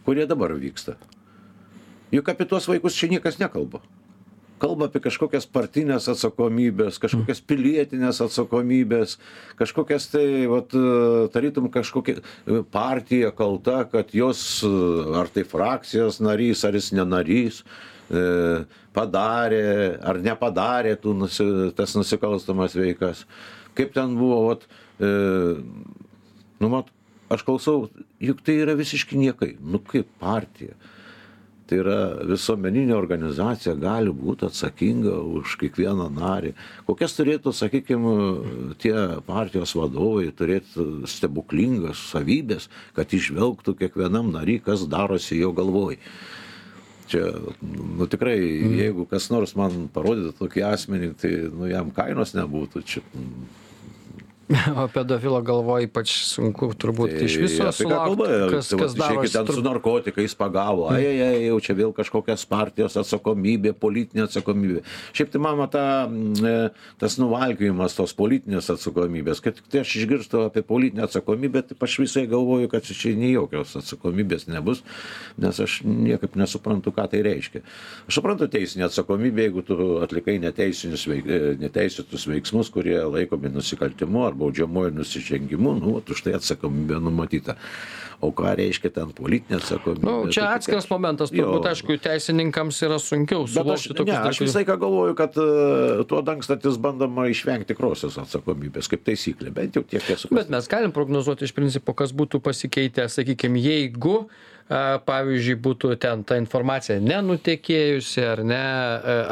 kurie 0.05 0.27
dabar 0.31 0.55
vyksta. 0.57 0.97
Juk 2.15 2.29
apie 2.31 2.47
tuos 2.47 2.69
vaikus 2.71 2.97
čia 2.97 3.11
niekas 3.11 3.41
nekalba. 3.41 3.83
Kalba 4.63 4.87
apie 4.87 5.01
kažkokias 5.03 5.49
partinės 5.51 6.07
atsakomybės, 6.13 7.01
kažkokias 7.03 7.41
pilietinės 7.43 8.21
atsakomybės, 8.23 9.17
kažkokias 9.59 10.07
tai, 10.13 10.27
vat, 10.49 10.71
tarytum, 11.35 11.67
kažkokia 11.75 12.23
partija 12.73 13.33
kalta, 13.35 13.83
kad 13.91 14.15
jos, 14.15 14.63
ar 15.19 15.33
tai 15.35 15.43
frakcijos 15.49 16.21
narys, 16.23 16.63
ar 16.65 16.79
jis 16.79 16.93
nenarys, 16.95 17.61
e, 18.09 18.23
padarė 18.95 19.67
ar 19.99 20.23
nepadarė 20.23 20.95
tų 21.03 21.17
nusi, 21.25 21.51
tas 21.75 21.97
nusikalstamas 21.99 22.79
veikas. 22.79 23.27
Kaip 23.75 23.91
ten 23.97 24.15
buvo, 24.17 24.39
vat, 24.53 24.69
e, 25.03 25.11
nu, 26.63 26.71
mat, 26.71 26.95
aš 27.33 27.45
klausau, 27.47 27.89
juk 28.23 28.43
tai 28.45 28.59
yra 28.65 28.77
visiškai 28.79 29.21
niekai, 29.21 29.55
nu 29.61 29.81
kaip 29.81 30.11
partija. 30.21 30.77
Tai 31.65 31.79
yra 31.81 31.99
visuomeninė 32.29 32.93
organizacija 32.93 33.73
gali 33.81 34.13
būti 34.13 34.45
atsakinga 34.51 35.15
už 35.39 35.55
kiekvieną 35.63 36.11
narį. 36.13 36.53
Kokias 36.85 37.17
turėtų, 37.17 37.55
sakykime, 37.57 38.13
tie 38.83 38.93
partijos 39.25 39.73
vadovai 39.79 40.29
turėti 40.37 40.85
stebuklingas 41.09 42.03
savybės, 42.11 42.69
kad 42.97 43.17
išvelgtų 43.17 43.79
kiekvienam 43.81 44.29
nariui, 44.35 44.61
kas 44.65 44.85
darosi 44.93 45.41
jo 45.41 45.55
galvoj. 45.57 45.97
Čia, 47.09 47.33
nu 47.65 48.09
tikrai, 48.13 48.37
jeigu 48.81 49.09
kas 49.09 49.31
nors 49.33 49.57
man 49.57 49.89
parodytų 49.93 50.37
tokį 50.37 50.69
asmenį, 50.69 51.11
tai 51.21 51.33
nu, 51.49 51.69
jam 51.69 51.91
kainos 51.97 52.37
nebūtų. 52.37 52.85
Čia, 52.89 53.05
O 54.83 54.85
pedofilo 54.93 55.39
galvoje 55.45 55.89
ypač 55.89 56.13
sunku 56.29 56.69
turbūt 56.77 57.15
iš 57.25 57.37
viso 57.41 57.69
sulaukti, 57.73 58.27
kas, 58.53 58.69
Tai 58.69 58.79
kas 58.83 58.97
darosi. 58.99 59.33
ten 59.33 59.49
su 59.49 59.63
narkotikais 59.65 60.35
pagavo, 60.37 60.89
ai, 60.93 61.01
ai, 61.09 61.17
ai, 61.25 61.39
jau 61.47 61.59
čia 61.65 61.77
vėl 61.79 61.95
kažkokias 61.97 62.45
partijos 62.49 62.97
atsakomybė, 63.01 63.73
politinė 63.81 64.27
atsakomybė. 64.27 64.83
Šiaip 65.17 65.33
tai 65.33 65.41
mama 65.43 65.69
ta, 65.73 65.85
mm, 66.09 66.45
e, 66.45 66.55
tas 67.01 67.17
nuvalkiojimas 67.21 67.97
tos 67.97 68.13
politinės 68.19 68.69
atsakomybės, 68.75 69.41
kad 69.45 69.63
tai 69.73 69.81
aš 69.85 69.95
išgirstu 70.03 70.45
apie 70.51 70.65
politinę 70.67 71.07
atsakomybę, 71.09 71.65
tai 71.71 71.79
aš 71.89 71.97
visai 72.05 72.27
galvoju, 72.29 72.69
kad 72.73 72.85
čia 72.85 73.15
nei 73.17 73.33
jokios 73.33 73.73
atsakomybės 73.81 74.49
nebus, 74.53 74.85
nes 75.41 75.63
aš 75.65 75.81
niekaip 75.89 76.37
nesuprantu, 76.37 76.93
ką 76.93 77.09
tai 77.15 77.25
reiškia. 77.25 77.65
Aš 78.11 78.21
suprantu 78.21 78.51
teisinę 78.53 78.91
atsakomybę, 78.91 79.49
jeigu 79.49 79.65
tu 79.65 79.81
atlikai 80.05 80.37
e, 80.37 81.41
neteisėtus 81.65 82.29
veiksmus, 82.29 82.69
kurie 82.75 83.01
laikomi 83.09 83.53
nusikaltimu 83.55 84.34
ar 84.35 84.39
baudžiamuoju 84.43 84.95
nusižengimu, 84.99 85.79
nu, 85.81 85.95
vat 85.99 86.11
už 86.11 86.27
tai 86.27 86.35
atsakomybė 86.39 86.99
numatyta. 87.03 87.55
O 88.25 88.31
ką 88.33 88.55
reiškia 88.57 88.89
ten 88.95 89.11
politinė 89.13 89.59
atsakomybė? 89.59 90.07
Nu, 90.07 90.31
čia 90.33 90.47
Tai 90.47 90.59
atskiras 90.59 90.87
tokia- 90.87 90.95
momentas, 90.95 91.33
turbūt, 91.35 91.67
aišku, 91.71 91.97
teisininkams 92.01 92.79
yra 92.87 92.97
sunkiau 93.03 93.45
suvokti 93.51 93.93
tokius 93.99 94.17
aš 94.31 94.41
visą 94.41 94.63
laiką 94.63 94.79
galvoju, 94.81 95.17
kad 95.19 95.37
uh, 95.37 96.05
tuo 96.09 96.23
dangstantis 96.25 96.79
bandoma 96.81 97.27
išvengti 97.29 97.75
tikrosios 97.75 98.17
atsakomybės, 98.23 98.89
kaip 98.89 99.05
taisyklė, 99.05 99.53
bent 99.53 99.77
jau 99.77 99.85
tiek 99.85 100.03
esu. 100.15 100.31
Bet 100.33 100.49
mes 100.53 100.71
galim 100.71 100.95
prognozuoti 100.95 101.45
iš 101.45 101.53
principo, 101.53 101.93
kas 101.93 102.15
būtų 102.17 102.41
pasikeitę, 102.41 103.09
sakykime, 103.13 103.61
jeigu, 103.61 104.25
a, 104.25 104.54
pavyzdžiui, 104.69 105.59
būtų 105.61 105.95
ten 106.01 106.25
ta 106.25 106.39
informacija 106.41 106.97
nenutekėjusi 107.03 108.25
ar 108.25 108.43
ne, 108.47 108.63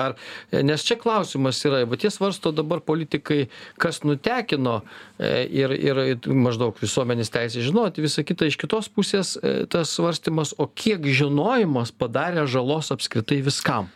ar, 0.04 0.16
nes 0.52 0.84
čia 0.84 0.98
klausimas 1.00 1.60
yra, 1.64 1.82
bet 1.88 2.04
jie 2.04 2.12
svarsto 2.12 2.52
dabar 2.52 2.82
politikai, 2.84 3.46
kas 3.80 4.02
nutekino 4.04 4.80
e, 5.16 5.46
ir, 5.48 5.72
ir 5.72 6.02
maždaug 6.28 6.76
visuomenės 6.82 7.32
teisė 7.32 7.64
žinoti, 7.64 8.04
visa 8.04 8.24
kita 8.26 8.48
iš 8.50 8.58
kitos 8.60 8.90
pusės 8.92 9.34
e, 9.38 9.64
tas 9.72 9.94
svarstymas, 9.96 10.54
o 10.60 10.68
kiek 10.68 11.06
žinojimas 11.08 11.94
padarė 11.96 12.44
žalos 12.50 12.92
apskritai 12.94 13.40
viskam. 13.44 13.90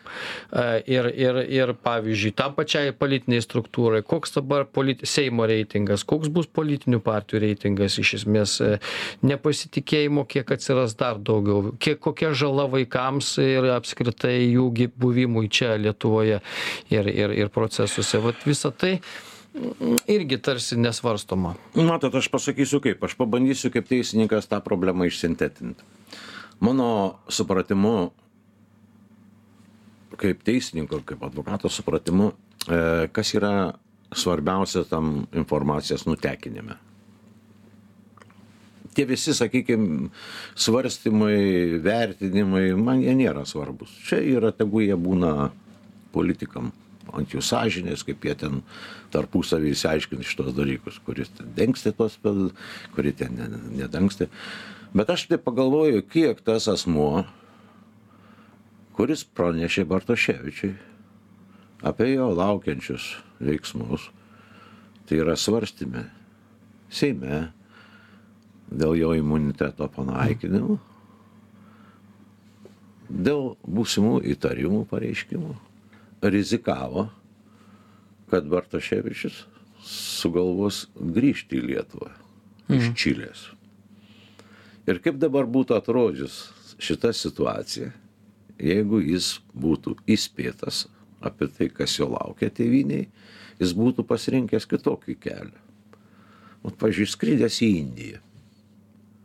E, 0.53 0.65
Ir, 0.87 1.07
ir, 1.19 1.39
ir 1.51 1.71
pavyzdžiui, 1.83 2.31
tam 2.37 2.53
pačiai 2.57 2.93
politiniai 2.95 3.43
struktūrai, 3.43 4.03
koks 4.07 4.37
dabar 4.37 4.67
politi 4.71 5.09
Seimo 5.09 5.47
reitingas, 5.49 6.05
koks 6.07 6.31
bus 6.33 6.47
politinių 6.47 7.01
partijų 7.05 7.41
reitingas, 7.43 7.97
iš 8.01 8.13
esmės 8.21 8.57
nepasitikėjimo, 9.27 10.27
kiek 10.31 10.53
atsiras 10.57 10.95
dar 10.99 11.19
daugiau, 11.27 11.73
kiek 11.83 12.01
kokia 12.03 12.33
žala 12.37 12.67
vaikams 12.73 13.33
ir 13.43 13.71
apskritai 13.75 14.39
jų 14.45 14.67
gi 14.77 14.91
buvimui 14.93 15.51
čia 15.53 15.75
Lietuvoje 15.81 16.41
ir, 16.91 17.11
ir, 17.11 17.35
ir 17.35 17.53
procesuose. 17.55 18.23
Vat 18.25 18.47
visa 18.47 18.71
tai 18.71 18.97
irgi 20.09 20.39
tarsi 20.43 20.77
nesvarstoma. 20.81 21.55
Matot, 21.75 22.15
aš 22.15 22.29
pasakysiu 22.33 22.81
kaip, 22.85 23.03
aš 23.05 23.17
pabandysiu 23.19 23.73
kaip 23.75 23.89
teisininkas 23.89 24.49
tą 24.51 24.61
problemą 24.65 25.09
išsintetinti. 25.09 25.85
Mano 26.61 27.19
supratimu, 27.29 27.97
kaip 30.21 30.45
teisininko, 30.45 31.03
kaip 31.09 31.25
advokato 31.27 31.69
supratimu, 31.73 32.31
e, 32.69 32.81
kas 33.13 33.35
yra 33.37 33.53
svarbiausia 34.17 34.85
tam 34.89 35.27
informacijos 35.35 36.07
nutekinime. 36.07 36.79
Tie 38.97 39.05
visi, 39.05 39.35
sakykime, 39.37 40.09
svarstymai, 40.57 41.77
vertinimai, 41.85 42.71
man 42.81 43.03
jie 43.05 43.13
nėra 43.19 43.45
svarbus. 43.49 43.93
Čia 44.09 44.23
yra, 44.25 44.53
tegu 44.57 44.81
jie 44.81 44.97
būna 44.97 45.51
politikam 46.15 46.73
ant 47.17 47.31
jų 47.33 47.43
sąžinės, 47.45 48.03
kaip 48.07 48.25
jie 48.27 48.35
ten 48.41 48.63
tarpusavį 49.15 49.75
įsiaiškins 49.77 50.27
šitos 50.27 50.57
dalykus, 50.57 50.99
kuris 51.07 51.31
ten 51.37 51.53
dengsti 51.57 51.93
tos, 51.97 52.19
kuri 52.97 53.13
ten 53.17 53.37
ne- 53.39 53.63
nedengsti. 53.83 54.31
Bet 54.97 55.13
aš 55.13 55.29
taip 55.31 55.45
pagalvoju, 55.47 56.03
kiek 56.09 56.41
tas 56.45 56.67
asmuo, 56.73 57.27
kuris 58.97 59.23
pranešė 59.37 59.85
Bartoševičiui 59.87 60.75
apie 61.87 62.15
jo 62.15 62.31
laukiančius 62.33 63.13
veiksmus, 63.45 64.09
tai 65.07 65.21
yra 65.21 65.37
svarstymė 65.39 66.09
Seime 66.89 67.53
dėl 68.71 68.97
jo 68.99 69.13
imuniteto 69.17 69.89
panaikinimo, 69.93 70.79
dėl 73.09 73.55
būsimų 73.63 74.19
įtarimų 74.35 74.85
pareiškimų, 74.91 75.53
rizikavo, 76.27 77.07
kad 78.31 78.49
Bartoševičius 78.51 79.45
sugalvos 79.87 80.87
grįžti 80.99 81.61
į 81.61 81.69
Lietuvą 81.71 82.11
iš 82.75 82.91
Čilės. 82.99 83.45
Ir 84.87 84.99
kaip 85.03 85.21
dabar 85.23 85.47
būtų 85.51 85.77
atrodžius 85.79 86.49
šita 86.83 87.13
situacija, 87.15 87.93
jeigu 88.59 89.01
jis 89.05 89.37
būtų 89.55 89.97
įspėtas 90.11 90.87
apie 91.23 91.49
tai, 91.51 91.71
kas 91.71 91.95
jo 91.99 92.11
laukia 92.11 92.51
tėviniai, 92.51 93.07
jis 93.61 93.73
būtų 93.79 94.05
pasirinkęs 94.07 94.67
kitokį 94.69 95.17
kelią. 95.23 95.63
O, 96.67 96.73
pažiūrėjau, 96.75 97.13
skrydęs 97.15 97.61
į 97.63 97.71
Indiją 97.79 98.23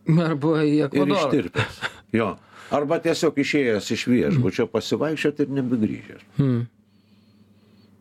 Arba 0.07 0.61
į 0.65 0.71
ir 0.79 0.85
Ekvadorą. 0.87 1.17
ištirpęs. 1.19 1.81
Jo. 2.17 2.29
Arba 2.71 2.97
tiesiog 3.03 3.35
išėjęs 3.43 3.89
iš 3.93 4.05
viešbučio 4.07 4.65
pasivaikščioti 4.71 5.43
ir 5.45 5.49
nebegrįžęs. 5.57 6.21
Hmm. 6.37 6.61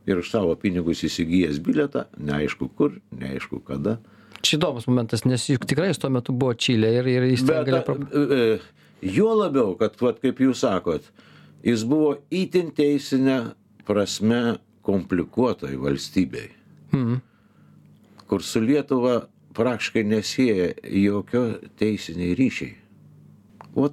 Ir 0.08 0.18
už 0.22 0.30
savo 0.30 0.54
pinigus 0.58 1.02
įsigijęs 1.06 1.58
biletą, 1.62 2.06
neaišku 2.18 2.68
kur, 2.78 2.94
neaišku 3.12 3.60
kada. 3.66 3.98
Čia 4.40 4.56
įdomus 4.56 4.86
momentas, 4.88 5.26
nes 5.28 5.42
juk 5.50 5.66
tikrai 5.68 5.90
jis 5.90 5.98
tuo 6.00 6.08
metu 6.10 6.32
buvo 6.32 6.54
Čilė 6.56 6.94
ir, 7.02 7.10
ir 7.12 7.26
jis 7.34 7.42
ten 7.44 7.66
galėjo... 7.66 7.80
a, 7.82 7.84
pro- 7.84 7.98
e, 8.08 8.38
e, 8.54 9.10
juo 9.18 9.34
labiau, 9.36 9.74
kad, 9.78 9.98
vat, 10.00 10.22
kaip 10.22 10.40
jūs 10.40 10.62
sakot, 10.64 11.04
jis 11.66 11.84
buvo 11.84 12.14
itin 12.32 12.70
teisinė 12.72 13.36
prasme 13.86 14.56
komplikuotoj 14.86 15.76
valstybėj, 15.82 16.48
Mhm. 16.94 17.20
kur 18.26 18.42
su 18.42 18.60
Lietuva 18.64 19.26
praktiškai 19.54 20.04
nesieja 20.04 20.72
jokio 20.84 21.42
teisiniai 21.78 22.34
ryšiai. 22.38 22.74
Vat 23.74 23.92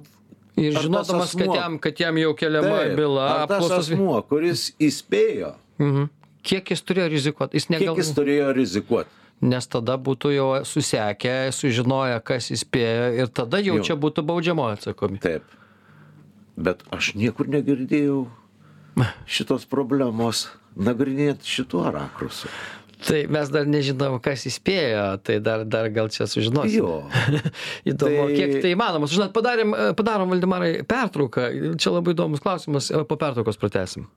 Ir 0.58 0.72
žinodamas, 0.74 1.32
kad 1.36 1.46
asmuo- 1.46 1.54
jam, 1.56 1.78
kad 1.78 2.00
jam 2.00 2.16
jau 2.18 2.32
keliama 2.34 2.78
taip, 2.82 2.96
byla, 2.98 3.26
ar 3.30 3.46
tas 3.48 3.62
apklausas. 3.62 3.92
asmuo, 3.92 4.22
kuris 4.28 4.72
įspėjo, 4.80 5.54
Mhm. 5.78 6.08
Kiek 6.42 6.70
jis 6.70 6.80
turėjo 6.82 7.08
rizikuoti? 7.12 7.54
Jis 7.58 7.66
kiek 7.66 7.80
negal... 7.80 7.96
jis 7.96 8.10
turėjo 8.14 8.52
rizikuoti. 8.56 9.10
Nes 9.42 9.66
tada 9.70 9.94
būtų 9.98 10.30
jau 10.34 10.64
susekę, 10.64 11.52
sužinoję, 11.52 12.20
kas 12.24 12.48
įspėjo 12.50 13.18
ir 13.20 13.26
tada 13.28 13.58
jau 13.62 13.76
Jo. 13.76 13.82
čia 13.84 13.94
būtų 13.96 14.24
baudžiamo 14.26 14.64
atsakomybė. 14.74 15.20
Taip. 15.20 15.42
Bet 16.56 16.82
aš 16.90 17.14
niekur 17.14 17.46
negirdėjau 17.46 18.26
šitos 19.26 19.66
problemos 19.70 20.48
nagrinėti 20.76 21.46
šituo 21.46 21.84
rakursu. 21.94 22.48
Tai 23.06 23.20
mes 23.30 23.50
dar 23.54 23.68
nežinom, 23.70 24.16
kas 24.22 24.42
įspėjo, 24.50 25.04
tai 25.22 25.36
dar, 25.44 25.62
dar 25.70 25.86
gal 25.94 26.08
čia 26.10 26.26
sužinosim. 26.26 26.80
Jo. 26.82 26.96
Įdomu, 27.92 28.24
Tai- 28.26 28.34
kiek 28.34 28.56
tai 28.64 28.72
įmanoma. 28.74 29.06
Žinot, 29.10 29.30
padarėm, 29.36 29.76
padarom, 29.98 30.32
Valdemarai, 30.34 30.72
pertrauką. 30.88 31.46
Čia 31.78 31.94
labai 31.94 32.16
įdomus 32.16 32.42
klausimas, 32.42 32.90
po 33.06 33.18
pertraukos 33.20 33.60
pratesim. 33.60 34.08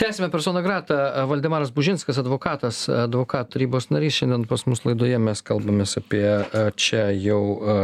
Tęsime 0.00 0.30
persona 0.30 0.62
grata. 0.62 1.26
Valdemaras 1.26 1.68
Bužinskas, 1.76 2.16
advokatas, 2.22 2.86
advokatų 2.88 3.52
tarybos 3.52 3.90
narys. 3.92 4.14
Šiandien 4.16 4.46
pas 4.48 4.62
mus 4.64 4.80
laidoje 4.86 5.18
mes 5.20 5.42
kalbamės 5.44 5.92
apie 6.00 6.22
e, 6.24 6.62
čia 6.72 7.02
jau 7.12 7.40
e, 7.60 7.74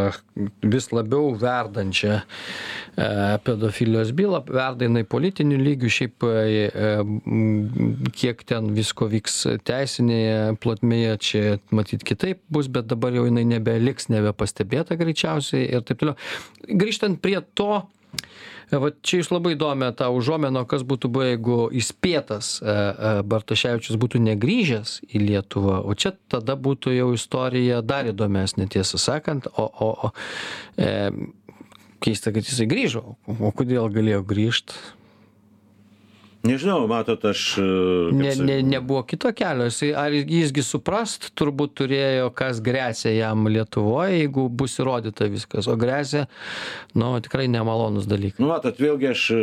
vis 0.64 0.88
labiau 0.96 1.34
verdančią 1.36 2.14
e, 2.16 2.22
pedofilijos 3.44 4.14
bylą. 4.16 4.40
Verda 4.48 4.88
jinai 4.88 5.02
politiniu 5.04 5.58
lygiu, 5.60 5.92
šiaip 5.92 6.24
kiek 8.16 8.40
ten 8.48 8.72
visko 8.78 9.10
vyks 9.12 9.36
teisinėje 9.68 10.56
plotmėje, 10.64 11.18
čia 11.20 11.44
matyt 11.68 12.06
kitaip 12.08 12.40
bus, 12.48 12.72
bet 12.72 12.88
dabar 12.88 13.12
jau 13.12 13.26
jinai 13.28 13.44
nebeliks, 13.52 14.08
nebepastebėta 14.14 14.96
greičiausiai 14.96 15.68
ir 15.68 15.84
taip 15.84 16.00
toliau. 16.00 16.16
Grįžtant 16.64 17.20
prie 17.20 17.42
to, 17.52 17.84
Va 18.70 18.90
čia 19.06 19.20
jūs 19.20 19.28
labai 19.30 19.54
įdomią 19.54 19.92
tą 19.94 20.08
užuomeną, 20.16 20.64
kas 20.66 20.82
būtų 20.86 21.10
buvę, 21.14 21.26
jeigu 21.36 21.58
įspėtas 21.78 22.48
e, 22.58 22.66
e, 22.66 23.12
Bartoševičius 23.30 23.98
būtų 24.02 24.18
negrįžęs 24.24 24.96
į 25.06 25.22
Lietuvą, 25.22 25.78
o 25.86 25.94
čia 25.94 26.16
tada 26.32 26.56
būtų 26.58 26.96
jau 26.96 27.12
istorija 27.14 27.78
dar 27.86 28.10
įdomesnė, 28.10 28.66
tiesą 28.74 28.98
sakant, 28.98 29.46
o, 29.54 29.68
o, 29.70 29.90
o 30.08 30.12
e, 30.82 30.90
keista, 32.02 32.34
kad 32.34 32.42
jisai 32.42 32.66
grįžo, 32.70 33.04
o 33.30 33.54
kodėl 33.54 33.86
galėjo 33.94 34.24
grįžti? 34.26 34.82
Nežinau, 36.46 36.86
matot, 36.90 37.24
aš. 37.28 37.42
e, 37.58 38.12
Ne, 38.16 38.34
ne, 38.38 38.58
nebuvo 38.62 39.02
kito 39.08 39.30
kelio, 39.36 39.66
jisai, 39.70 39.90
ar 39.98 40.14
jisgi 40.14 40.62
suprast, 40.64 41.30
turbūt 41.38 41.74
turėjo, 41.80 42.30
kas 42.36 42.60
grėsia 42.64 43.12
jam 43.14 43.48
Lietuvoje, 43.50 44.20
jeigu 44.22 44.46
bus 44.48 44.78
įrodyta 44.82 45.28
viskas, 45.32 45.68
o 45.70 45.76
grėsia, 45.80 46.26
nu, 46.98 47.12
tikrai 47.24 47.46
nemalonus 47.52 48.08
dalykas. 48.10 48.40
Nu, 48.42 48.50
matot, 48.52 48.78
vėlgi 48.80 49.10
aš 49.12 49.24
e, 49.34 49.40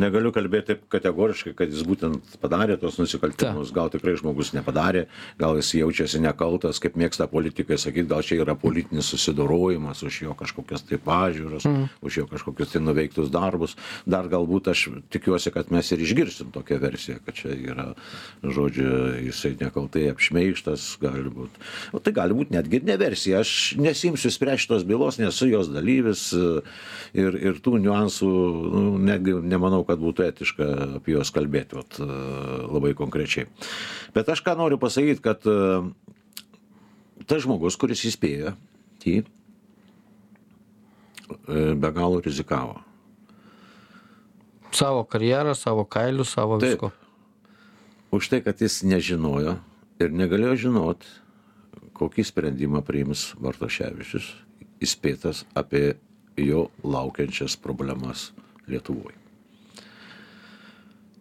negaliu 0.00 0.32
kalbėti 0.34 0.72
taip 0.72 0.86
kategoriškai, 0.92 1.54
kad 1.58 1.72
jis 1.72 1.84
būtent 1.86 2.38
padarė 2.42 2.78
tos 2.80 2.98
nusikaltimus. 3.00 3.72
Gal 3.76 3.90
tikrai 3.92 4.16
žmogus 4.18 4.52
nepadarė, 4.56 5.06
gal 5.40 5.58
jis 5.60 5.74
jaučiasi 5.82 6.20
nekaltas, 6.24 6.80
kaip 6.82 6.96
mėgsta 6.98 7.28
politikai 7.30 7.78
sakyti, 7.80 8.08
gal 8.10 8.24
čia 8.26 8.40
yra 8.42 8.56
politinis 8.58 9.10
susidorojimas 9.12 10.02
už 10.06 10.22
jo 10.26 10.34
kažkokias 10.38 10.86
tai 10.88 10.98
pažiūras, 11.02 11.66
mm. 11.68 11.88
už 12.06 12.20
jo 12.22 12.26
kažkokius 12.30 12.74
tai 12.74 12.82
nuveiktus 12.82 13.30
darbus. 13.32 13.76
Dar 14.08 14.30
galbūt 14.32 14.72
aš 14.72 14.86
tikiuosi, 15.12 15.52
kad 15.54 15.70
mes 15.74 15.92
ir 15.92 16.02
išgirsim 16.02 16.45
tokią 16.54 16.78
versiją, 16.82 17.18
kad 17.24 17.36
čia 17.36 17.54
yra, 17.54 17.86
žodžiu, 18.42 18.88
jisai 19.26 19.54
nekaltai 19.60 20.06
apšmeištas, 20.12 20.86
gali 21.02 21.32
būti. 21.32 21.62
O 21.96 22.00
tai 22.02 22.14
gali 22.16 22.36
būti 22.36 22.56
netgi 22.56 22.80
ir 22.80 22.86
ne 22.88 22.96
versija. 23.00 23.42
Aš 23.44 23.74
nesimsiu 23.80 24.32
spręsti 24.32 24.70
tos 24.70 24.86
bylos, 24.88 25.20
nesu 25.20 25.48
jos 25.50 25.70
dalyvis 25.72 26.28
e, 26.36 26.46
ir, 27.18 27.38
ir 27.50 27.60
tų 27.64 27.80
niuansų, 27.84 28.30
nu, 28.72 28.84
netgi 29.02 29.36
nemanau, 29.42 29.82
kad 29.88 30.00
būtų 30.02 30.28
etiška 30.30 30.70
apie 31.00 31.16
juos 31.16 31.32
kalbėti 31.34 31.78
vat, 31.78 32.00
e, 32.00 32.08
labai 32.66 32.94
konkrečiai. 32.98 33.48
Bet 34.16 34.30
aš 34.32 34.44
ką 34.46 34.56
noriu 34.58 34.80
pasakyti, 34.82 35.22
kad 35.24 35.46
e, 35.50 35.58
tas 37.26 37.44
žmogus, 37.44 37.78
kuris 37.80 38.06
įspėjo, 38.08 38.56
jį 39.06 39.22
be 41.46 41.90
galo 41.94 42.18
rizikavo. 42.22 42.85
Savo 44.76 45.04
karjerą, 45.08 45.54
savo 45.56 45.86
kailių, 45.88 46.24
savo 46.28 46.58
Taip. 46.60 46.74
visko. 46.74 46.90
Už 48.12 48.28
tai, 48.32 48.42
kad 48.44 48.60
jis 48.60 48.82
nežinojo 48.84 49.56
ir 50.02 50.12
negalėjo 50.12 50.56
žinot, 50.66 51.06
kokį 51.96 52.24
sprendimą 52.28 52.82
priims 52.84 53.30
Bartoševičius, 53.40 54.28
įspėtas 54.84 55.44
apie 55.56 55.96
jo 56.36 56.68
laukiančias 56.84 57.56
problemas 57.56 58.30
Lietuvoje. 58.68 59.16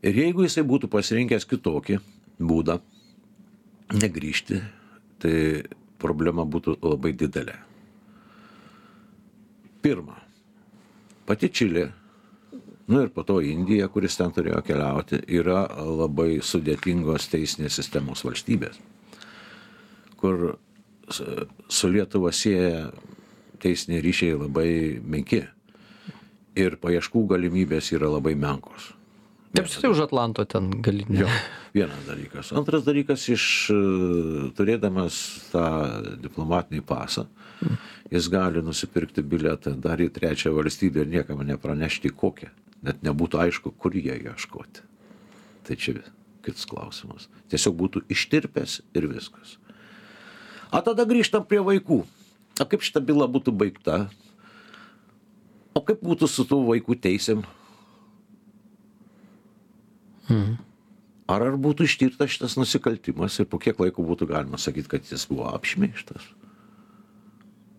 Ir 0.05 0.17
jeigu 0.19 0.43
jisai 0.45 0.65
būtų 0.67 0.89
pasirinkęs 0.91 1.47
kitokį 1.49 1.99
būdą, 2.37 2.79
negrįžti, 3.95 4.59
tai 5.21 5.35
problema 6.01 6.45
būtų 6.45 6.75
labai 6.83 7.13
didelė. 7.17 7.55
Pirma, 9.85 10.17
pati 11.25 11.49
Čilė, 11.49 11.87
nu 12.87 13.01
ir 13.01 13.09
po 13.09 13.23
to 13.23 13.39
Indija, 13.41 13.87
kuris 13.89 14.17
ten 14.17 14.31
turėjo 14.35 14.61
keliauti, 14.65 15.19
yra 15.39 15.65
labai 15.85 16.39
sudėtingos 16.45 17.29
teisinės 17.31 17.79
sistemos 17.79 18.21
valstybės, 18.25 18.77
kur 20.21 20.57
su- 21.09 21.89
Lietuva 21.91 22.31
sieja 22.33 22.91
teisiniai 23.61 24.01
ryšiai 24.05 24.37
labai 24.37 24.69
menki 25.01 25.43
ir 26.55 26.77
paieškų 26.81 27.25
galimybės 27.33 27.91
yra 27.95 28.09
labai 28.09 28.35
menkos. 28.35 28.91
Taip, 29.55 29.69
tai 29.71 29.89
už 29.89 30.03
Atlanto 30.05 30.43
ten 30.45 30.69
gali. 30.83 31.05
Jo, 31.09 31.29
vienas 31.75 32.03
dalykas. 32.07 32.51
Antras 32.55 32.83
dalykas, 32.83 33.23
iš 33.31 33.45
e, 33.71 33.77
turėdamas 34.57 35.19
tą 35.53 35.65
diplomatinį 36.19 36.83
pasą, 36.87 37.25
jis 38.11 38.27
gali 38.31 38.63
nusipirkti 38.65 39.23
biletą 39.23 39.75
dar 39.79 40.03
į 40.03 40.09
trečią 40.15 40.51
valstybę 40.55 41.05
ir 41.05 41.13
niekam 41.13 41.43
nepranešti 41.47 42.11
kokią. 42.11 42.51
Net 42.85 43.01
nebūtų 43.05 43.39
aišku, 43.47 43.71
kur 43.79 43.95
jie 43.97 44.19
ieškoti. 44.27 44.83
Tai 45.65 45.77
čia 45.79 45.97
kitas 46.45 46.67
klausimas. 46.69 47.29
Tiesiog 47.49 47.73
būtų 47.79 48.03
ištirpęs 48.13 48.81
ir 48.93 49.07
viskas. 49.09 49.57
O 50.69 50.81
tada 50.85 51.07
grįžtam 51.07 51.47
prie 51.47 51.63
vaikų. 51.63 52.03
O 52.61 52.65
kaip 52.69 52.83
šita 52.85 53.01
byla 53.03 53.27
būtų 53.31 53.55
baigta? 53.55 54.05
O 55.75 55.81
kaip 55.83 56.03
būtų 56.05 56.29
su 56.31 56.45
tų 56.47 56.61
vaikų 56.69 56.99
teisėm? 57.01 57.45
Ar 61.25 61.41
ar 61.41 61.55
būtų 61.57 61.87
ištirtas 61.89 62.35
šitas 62.35 62.55
nusikaltimas 62.59 63.39
ir 63.41 63.47
po 63.49 63.57
kiek 63.61 63.79
laiko 63.81 64.05
būtų 64.05 64.27
galima 64.29 64.59
sakyti, 64.61 64.91
kad 64.91 65.07
jis 65.09 65.25
buvo 65.29 65.47
apšmeištas? 65.49 66.27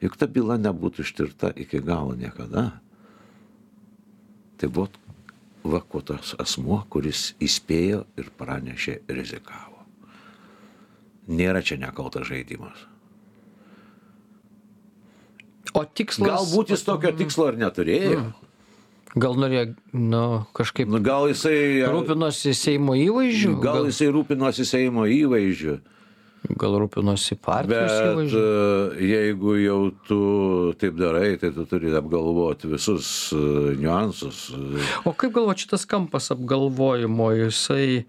Juk 0.03 0.17
ta 0.19 0.27
byla 0.27 0.59
nebūtų 0.61 1.07
ištirta 1.07 1.53
iki 1.57 1.81
galo 1.81 2.17
niekada. 2.19 2.69
Tai 4.59 4.69
buvo 4.73 4.91
va 5.67 5.81
kuo 5.83 6.03
tas 6.07 6.35
asmuo, 6.43 6.83
kuris 6.91 7.35
įspėjo 7.43 8.05
ir 8.19 8.29
pranešė 8.39 9.01
rizikavo. 9.11 9.83
Nėra 11.27 11.63
čia 11.63 11.79
nekaltas 11.83 12.29
žaidimas. 12.29 12.85
O 15.75 15.83
tikslas. 15.85 16.31
Galbūt 16.31 16.73
jis 16.73 16.85
tokio 16.87 17.11
tikslo 17.17 17.51
ir 17.51 17.59
neturėjo. 17.61 18.21
Gal 19.17 19.37
norėjo, 19.41 19.75
nu, 19.97 20.23
kažkaip 20.57 20.89
Nu, 20.93 21.01
gal 21.01 21.29
jisai. 21.31 21.83
rūpinosi 21.89 22.53
Seimo 22.53 22.93
įvaizdžiu, 23.01 23.55
Gal 23.63 23.87
jisai 23.89 24.11
rūpinosi 24.13 24.67
Seimo 24.69 25.07
įvaizdžiu. 25.09 25.79
gal 26.61 26.77
rūpinosi 26.79 27.35
partijos 27.43 27.91
Bet 27.91 28.11
įvaizdžiu. 28.13 28.43
e, 29.01 29.07
jeigu 29.09 29.55
jau 29.59 29.79
tu 30.07 30.19
taip 30.79 30.95
darai, 31.01 31.37
tai 31.41 31.51
tu 31.51 31.65
turi 31.67 31.91
apgalvoti 31.97 32.69
visus 32.71 33.33
e, 33.33 33.41
niuansus. 33.81 34.53
e. 34.55 34.85
O 35.09 35.13
kaip 35.17 35.33
galvo 35.33 35.57
šitas 35.57 35.87
kampas 35.89 36.31
apgalvojimo, 36.37 37.33
jisai 37.41 38.05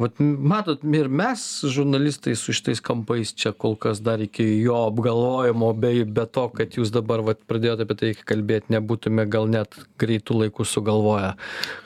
vat 0.00 0.18
matot 0.20 0.82
ir 0.98 1.08
mes 1.08 1.44
žurnalistai 1.70 2.34
su 2.36 2.54
šitais 2.56 2.82
kampais 2.84 3.30
čia 3.38 3.52
kol 3.52 3.76
kas 3.80 4.02
dar 4.02 4.22
iki 4.24 4.44
jo 4.64 4.80
apgalvojimo 4.88 5.70
bei 5.78 6.04
be 6.04 6.26
to 6.26 6.48
kad 6.56 6.74
jūs 6.78 6.90
dabar 6.94 7.22
vat 7.26 7.44
pradėjot 7.46 7.84
apie 7.84 7.98
tai 8.00 8.10
kalbėt 8.18 8.70
nebūtume 8.74 9.28
gal 9.30 9.46
net 9.50 9.78
greitu 10.00 10.38
laiku 10.40 10.66
sugalvoję 10.66 11.34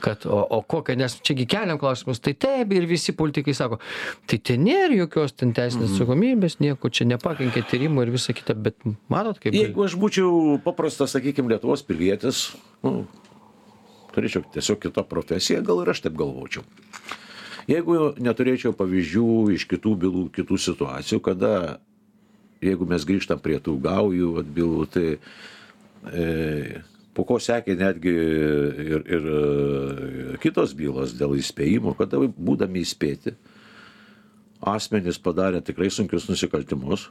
kad 0.04 0.26
o 0.26 0.40
o 0.58 0.62
kokia 0.62 0.96
nes 0.96 1.18
čia 1.20 1.36
gi 1.36 1.46
keliam 1.46 1.78
klausimus 1.78 2.22
tai 2.24 2.32
taip 2.32 2.72
ir 2.72 2.88
visi 2.88 3.12
politikai 3.12 3.54
sako 3.54 3.80
tai 4.26 4.40
ten 4.40 4.64
nėr 4.64 4.96
jokios 4.96 5.36
ten 5.36 5.52
teisinės 5.52 5.92
atsakomybės 5.92 6.58
nieko 6.64 6.88
čia 6.88 7.04
nepakenkė 7.12 7.66
tyrimui 7.68 8.06
ir 8.06 8.16
visa 8.16 8.32
kita 8.32 8.56
bet 8.56 8.80
matot 9.12 9.36
kaip 9.42 9.58
Jeigu 9.58 9.84
aš 9.84 9.96
būčiau 9.98 10.58
paprastas, 10.64 11.14
sakykime, 11.14 11.50
Lietuvos 11.52 11.82
pilietis, 11.86 12.42
nu, 12.86 13.06
turėčiau 14.14 14.44
tiesiog 14.54 14.80
kitą 14.86 15.04
profesiją, 15.08 15.62
gal 15.66 15.82
ir 15.82 15.92
aš 15.92 16.04
taip 16.06 16.18
galvočiau. 16.18 16.64
Jeigu 17.68 18.14
neturėčiau 18.24 18.72
pavyzdžių 18.76 19.30
iš 19.52 19.66
kitų 19.68 19.92
bylų, 20.04 20.22
kitų 20.32 20.56
situacijų, 20.64 21.20
kada, 21.24 21.52
jeigu 22.64 22.88
mes 22.88 23.04
grįžtam 23.04 23.42
prie 23.44 23.58
tų 23.60 23.76
gaujų 23.84 24.30
vat, 24.38 24.48
bylų, 24.56 24.86
tai 24.94 25.08
e, 26.08 26.80
po 27.12 27.26
ko 27.28 27.36
sekė 27.42 27.76
netgi 27.76 28.14
ir, 28.14 29.04
ir 29.04 29.28
e, 29.34 29.42
kitos 30.40 30.72
bylos 30.78 31.12
dėl 31.18 31.36
įspėjimo, 31.36 31.92
kada 31.98 32.22
būdami 32.24 32.86
įspėti, 32.86 33.36
asmenys 34.64 35.20
padarė 35.20 35.60
tikrai 35.64 35.90
sunkius 35.92 36.30
nusikaltimus, 36.30 37.10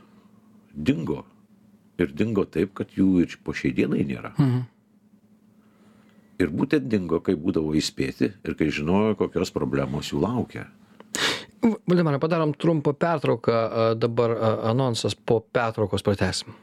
dingo. 0.74 1.22
Ir 2.02 2.12
dingo 2.14 2.46
taip, 2.50 2.74
kad 2.78 2.90
jų 2.98 3.24
ir 3.24 3.38
po 3.46 3.54
šiai 3.58 3.74
dienai 3.78 4.02
nėra. 4.10 4.34
Mhm. 4.38 4.66
Ir 6.38 6.52
būtent 6.54 6.86
dingo, 6.86 7.18
kai 7.26 7.34
būdavo 7.34 7.74
įspėti 7.78 8.30
ir 8.46 8.56
kai 8.58 8.68
žinojo, 8.70 9.16
kokios 9.18 9.50
problemos 9.54 10.12
jų 10.12 10.22
laukia. 10.22 10.68
Valdemarai, 11.90 12.20
padarom 12.22 12.54
trumpą 12.54 12.94
pertrauką, 12.94 13.96
dabar 13.98 14.36
anonsas 14.70 15.18
po 15.18 15.40
pertraukos 15.42 16.06
pratesim. 16.06 16.54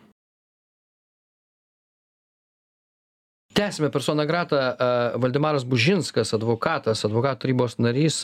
Tęsime 3.55 3.91
persona 3.91 4.25
grata 4.27 4.77
Valdemaras 5.19 5.67
Bužinskas, 5.67 6.33
advokatas, 6.35 7.05
advokatų 7.07 7.45
tarybos 7.45 7.77
narys. 7.83 8.23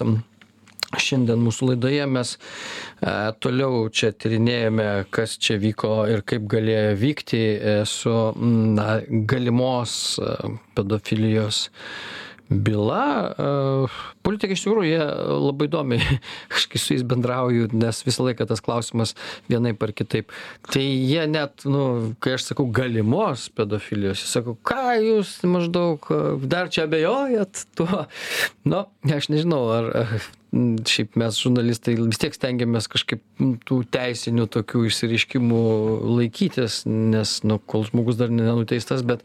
Šiandien 0.98 1.38
mūsų 1.38 1.68
laidoje 1.68 2.06
mes 2.10 2.32
e, 2.34 3.12
toliau 3.38 3.84
čia 3.94 4.10
tyrinėjame, 4.10 4.88
kas 5.14 5.36
čia 5.38 5.58
vyko 5.62 5.92
ir 6.10 6.24
kaip 6.26 6.48
galėjo 6.50 6.96
vykti 6.98 7.42
e, 7.54 7.74
su 7.86 8.14
na, 8.74 8.98
galimos 9.30 9.92
e, 10.18 10.34
pedofilijos 10.74 11.68
byla. 12.50 13.34
E, 13.38 13.88
Politikai 14.26 14.56
iš 14.56 14.64
tikrųjų 14.66 14.90
jie 14.90 15.04
labai 15.40 15.68
įdomiai, 15.70 16.18
aš 16.54 16.66
kai 16.70 16.80
su 16.82 16.94
jais 16.96 17.04
bendrauju, 17.06 17.70
nes 17.72 18.02
visą 18.06 18.26
laiką 18.26 18.46
tas 18.50 18.62
klausimas 18.64 19.14
vienai 19.50 19.72
par 19.78 19.94
kitaip. 19.96 20.34
Tai 20.68 20.82
jie 20.82 21.24
net, 21.30 21.64
nu, 21.64 22.12
kai 22.22 22.34
aš 22.36 22.50
sakau 22.50 22.66
galimos 22.74 23.48
pedofilijos, 23.54 24.24
jie 24.24 24.32
sako, 24.34 24.56
ką 24.66 24.98
jūs 24.98 25.38
maždaug 25.48 26.10
dar 26.50 26.68
čia 26.72 26.84
abejojat 26.88 27.64
tuo. 27.78 28.04
Nu, 28.68 28.84
aš 29.08 29.30
nežinau, 29.32 29.62
ar 29.72 29.88
m, 30.52 30.74
šiaip 30.86 31.16
mes 31.20 31.38
žurnalistai 31.40 31.96
vis 32.00 32.20
tiek 32.20 32.36
stengiamės 32.36 32.90
kažkaip 32.90 33.22
m, 33.40 33.54
tų 33.66 33.82
teisinių 33.94 34.48
tokių 34.50 34.84
išsireiškimų 34.90 35.64
laikytis, 36.18 36.82
nes, 36.90 37.38
nu, 37.46 37.60
kol 37.62 37.86
žmogus 37.88 38.20
dar 38.20 38.32
nenuteistas, 38.34 39.06
bet 39.06 39.24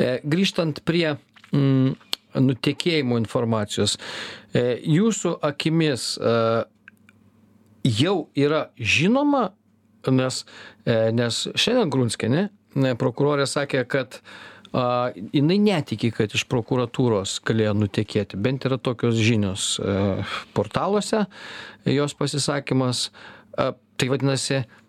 e, 0.00 0.18
grįžtant 0.24 0.82
prie 0.88 1.18
mm, 1.52 2.07
nutekėjimo 2.36 3.18
informacijos. 3.20 3.96
E, 4.52 4.78
jūsų 4.84 5.38
akimis 5.48 6.10
e, 6.20 6.34
jau 7.88 8.18
yra 8.38 8.68
žinoma, 8.76 9.48
nes, 10.12 10.44
e, 10.84 10.98
nes 11.16 11.42
šiandien 11.54 11.92
Grunskienė, 11.92 12.48
prokurorė 13.00 13.48
sakė, 13.48 13.84
kad 13.90 14.20
a, 14.72 15.10
jinai 15.34 15.58
netiki, 15.62 16.12
kad 16.14 16.34
iš 16.36 16.44
prokuratūros 16.50 17.38
galėjo 17.48 17.74
nutekėti. 17.78 18.40
Bent 18.40 18.68
yra 18.68 18.80
tokios 18.80 19.18
žinios 19.18 19.74
a, 19.80 20.20
portaluose 20.56 21.24
jos 21.88 22.16
pasisakymas. 22.18 23.08
A, 23.58 23.72
tai 23.98 24.12
vadinasi, 24.12 24.62
mm, 24.62 24.87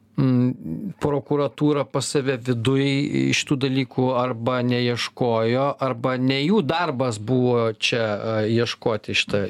prokuratūra 1.00 1.86
pas 1.90 2.08
save 2.14 2.38
viduj 2.50 2.86
šitų 3.38 3.58
dalykų 3.66 4.08
arba 4.20 4.60
neieškojo, 4.68 5.66
arba 5.82 6.16
ne 6.22 6.40
jų 6.42 6.62
darbas 6.68 7.20
buvo 7.22 7.70
čia 7.80 8.44
ieškoti 8.50 9.16
šitą. 9.18 9.44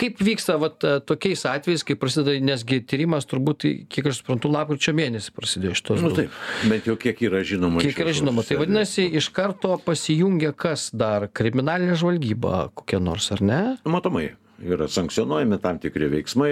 Kaip 0.00 0.20
vyksta 0.24 0.58
vat, 0.60 0.84
tokiais 1.08 1.44
atvejais, 1.48 1.84
kai 1.86 1.96
prasideda, 2.00 2.36
nesgi 2.44 2.80
tyrimas 2.84 3.28
turbūt, 3.30 3.66
kiek 3.92 4.10
aš 4.10 4.20
suprantu, 4.22 4.52
lapkričio 4.52 4.94
mėnesį 4.96 5.34
prasidėjo 5.36 5.78
šitos. 5.78 6.04
Nu, 6.04 6.12
bylų. 6.12 6.18
taip, 6.24 6.68
bent 6.72 6.90
jau 6.90 6.98
kiek 7.00 7.24
yra 7.30 7.42
žinoma. 7.46 7.82
Kiek 7.84 7.98
yra 8.04 8.14
žinoma, 8.16 8.44
tai 8.46 8.60
vadinasi, 8.60 9.06
iš 9.20 9.30
karto 9.36 9.76
pasijungia 9.84 10.52
kas 10.56 10.90
dar? 10.96 11.28
Kriminalinė 11.32 11.96
žvalgyba 12.00 12.68
kokia 12.74 13.00
nors, 13.02 13.30
ar 13.34 13.42
ne? 13.44 13.60
Matomai, 13.88 14.30
yra 14.60 14.88
sankcionuojami 14.88 15.58
tam 15.62 15.78
tikri 15.80 16.08
veiksmai, 16.12 16.50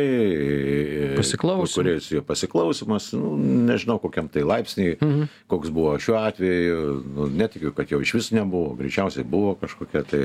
kuriais 1.74 2.08
jo 2.12 2.22
pasiklausimas, 2.26 3.10
nu, 3.16 3.34
nežinau 3.68 3.98
kokiam 4.02 4.30
tai 4.32 4.44
laipsniai, 4.48 4.96
mhm. 4.96 5.26
koks 5.50 5.72
buvo 5.74 5.96
šiuo 6.00 6.16
atveju, 6.22 6.78
nu, 7.16 7.28
netikiu, 7.40 7.72
kad 7.76 7.90
jau 7.92 8.00
iš 8.04 8.14
vis 8.16 8.30
nebuvo, 8.36 8.72
greičiausiai 8.78 9.26
buvo 9.28 9.54
kažkokia 9.60 10.04
tai. 10.08 10.22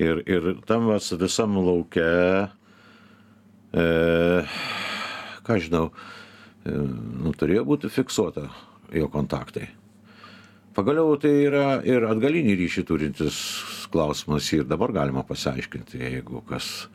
Ir, 0.00 0.22
ir 0.24 0.54
tam 0.68 0.88
vas 0.90 1.10
visam 1.20 1.58
laukia, 1.60 2.14
e, 3.74 3.84
ką 5.46 5.58
žinau, 5.60 5.90
e, 6.64 6.72
nu, 6.72 7.34
turėjo 7.36 7.66
būti 7.68 7.92
fiksuota 7.92 8.48
jo 8.96 9.10
kontaktai. 9.12 9.68
Pagaliau 10.74 11.16
tai 11.20 11.34
yra 11.42 11.80
ir 11.84 12.06
atgalinį 12.06 12.54
ryšį 12.62 12.86
turintis 12.88 13.36
klausimas 13.90 14.46
ir 14.54 14.64
dabar 14.70 14.92
galima 14.94 15.24
pasiaiškinti, 15.26 15.98
jeigu 15.98 16.44
kas 16.46 16.86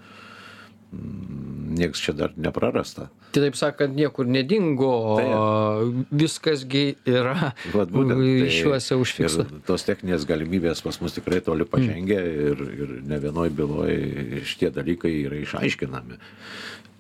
niekas 1.75 2.01
čia 2.01 2.13
dar 2.15 2.33
neprarasta. 2.39 3.09
Kitaip 3.35 3.57
sakant, 3.59 3.95
niekur 3.95 4.27
nedingo, 4.29 5.17
Taip. 5.19 6.05
viskasgi 6.15 6.85
yra 7.09 7.51
Vat 7.73 7.91
būtent, 7.91 8.15
tai 8.15 8.51
šiuose 8.53 8.99
užfiksuota. 9.01 9.59
Tos 9.67 9.83
techninės 9.87 10.27
galimybės 10.29 10.83
pas 10.85 11.01
mus 11.03 11.17
tikrai 11.17 11.41
toli 11.43 11.67
pažengę 11.67 12.19
ir, 12.51 12.63
ir 12.77 12.93
ne 13.03 13.19
vienoj 13.23 13.51
byloje 13.57 14.45
šitie 14.47 14.71
dalykai 14.75 15.11
yra 15.25 15.41
išaiškinami. 15.43 16.21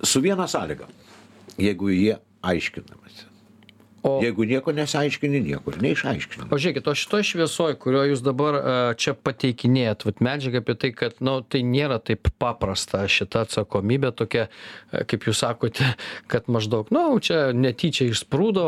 Su 0.03 0.19
viena 0.25 0.49
sąlyga. 0.51 0.89
Jeigu 1.55 1.93
jie 1.93 2.17
aiškinamasi. 2.43 3.29
O, 4.05 4.19
Jeigu 4.21 4.45
nieko 4.45 4.69
nesiaiškini, 4.75 5.39
nieko 5.41 5.71
ir 5.73 5.79
neišaiškini. 5.81 6.45
o 6.53 6.57
žiūrėkit, 6.61 6.85
o 6.85 6.93
šitoj 6.93 7.23
šviesoj, 7.25 7.75
kurio 7.81 8.03
jūs 8.05 8.21
dabar 8.21 8.57
a, 8.57 8.73
čia 9.01 9.15
pateikinėjat, 9.17 10.05
vat 10.05 10.19
medžiaga 10.21 10.61
apie 10.61 10.75
tai, 10.77 10.91
kad, 10.93 11.15
na, 11.25 11.39
tai 11.41 11.63
nėra 11.65 11.97
taip 12.05 12.29
paprasta 12.41 13.01
šita 13.09 13.45
atsakomybė 13.47 14.11
tokia, 14.13 14.43
a, 14.91 15.01
kaip 15.09 15.25
jūs 15.25 15.41
sakote, 15.41 15.87
kad 16.31 16.51
maždaug, 16.53 16.91
na, 16.93 17.07
čia 17.17 17.49
netyčia 17.57 18.11
išsprūdo, 18.11 18.67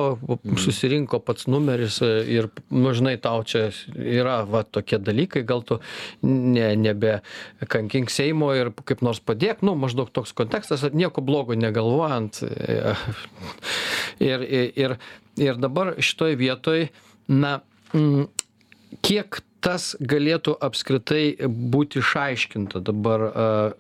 susirinko 0.58 1.22
pats 1.22 1.46
numeris 1.52 2.00
a, 2.02 2.10
ir, 2.26 2.50
nu, 2.74 2.96
žinai, 2.98 3.14
tau 3.22 3.46
čia 3.46 3.68
yra, 3.94 4.40
va, 4.50 4.64
tokie 4.66 4.98
dalykai, 4.98 5.46
gal 5.46 5.62
tu 5.62 5.78
ne, 6.26 6.72
nebe 6.80 7.20
kankink 7.70 8.10
Seimo 8.10 8.50
ir 8.58 8.74
kaip 8.90 9.06
nors 9.06 9.22
padėk, 9.22 9.62
nu, 9.62 9.78
maždaug 9.78 10.10
toks 10.10 10.34
kontekstas, 10.34 10.88
nieko 10.98 11.22
blogo 11.22 11.54
negalvojant. 11.54 12.42
e, 12.42 12.98
Ir, 14.18 14.42
ir, 14.42 14.72
ir, 14.74 14.94
ir 15.42 15.60
dabar 15.62 15.96
šitoj 16.02 16.38
vietoj, 16.40 16.88
na, 17.28 17.60
mm, 17.94 18.28
kiek 19.06 19.42
tas 19.64 19.96
galėtų 20.00 20.54
apskritai 20.64 21.48
būti 21.48 22.00
išaiškinta 22.00 22.82
dabar, 22.88 23.24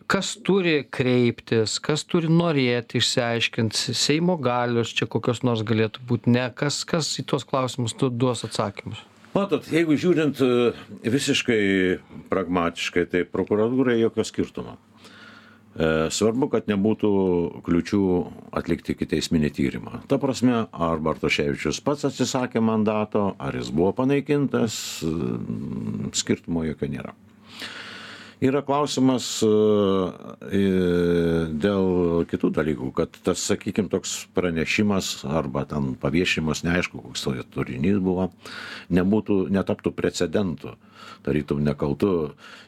kas 0.09 0.33
turi 0.43 0.81
kreiptis, 0.83 1.77
kas 1.83 2.03
turi 2.09 2.31
norėti 2.31 2.99
išsiaiškinti, 3.01 3.93
Seimo 3.97 4.37
galios 4.41 4.91
čia 4.97 5.07
kokios 5.07 5.43
nors 5.47 5.63
galėtų 5.67 6.03
būti, 6.09 6.33
ne, 6.33 6.49
kas, 6.57 6.81
kas 6.87 7.13
į 7.21 7.27
tuos 7.29 7.47
klausimus 7.47 7.95
tu 7.97 8.09
duos 8.09 8.43
atsakymus. 8.47 9.03
Matot, 9.37 9.67
jeigu 9.69 9.93
žiūrint 9.99 10.39
e, 10.41 10.51
visiškai 11.05 11.61
pragmatiškai, 12.31 13.03
tai 13.11 13.21
prokuratūrai 13.29 13.99
jokio 13.99 14.25
skirtumo. 14.25 14.77
E, 15.77 15.87
Svarbu, 16.13 16.49
kad 16.49 16.69
nebūtų 16.71 17.11
kliučių 17.65 18.01
atlikti 18.57 18.95
kiteisminį 18.97 19.51
tyrimą. 19.53 20.01
Ta 20.09 20.17
prasme, 20.21 20.63
ar 20.73 21.03
Bartoševičius 21.05 21.83
pats 21.85 22.07
atsisakė 22.09 22.63
mandato, 22.65 23.29
ar 23.37 23.57
jis 23.59 23.69
buvo 23.69 23.93
panaikintas, 24.01 24.79
skirtumo 26.17 26.65
jokio 26.65 26.89
nėra. 26.89 27.13
Yra 28.37 28.61
klausimas 28.61 29.25
e, 29.41 29.47
e, 30.53 30.65
dėl 31.57 31.87
kitų 32.29 32.51
dalykų, 32.53 32.89
kad 32.99 33.15
tas, 33.25 33.41
sakykime, 33.49 33.89
toks 33.89 34.27
pranešimas 34.37 35.23
arba 35.25 35.63
ten 35.65 35.95
paviešinimas, 35.97 36.61
neaišku, 36.67 37.01
koks 37.01 37.25
to 37.25 37.33
turinys 37.55 37.97
buvo, 38.03 38.27
nebūtų, 38.93 39.39
netaptų 39.55 39.93
precedentų, 39.97 40.75
tarytum 41.25 41.63
nekaltu 41.65 42.11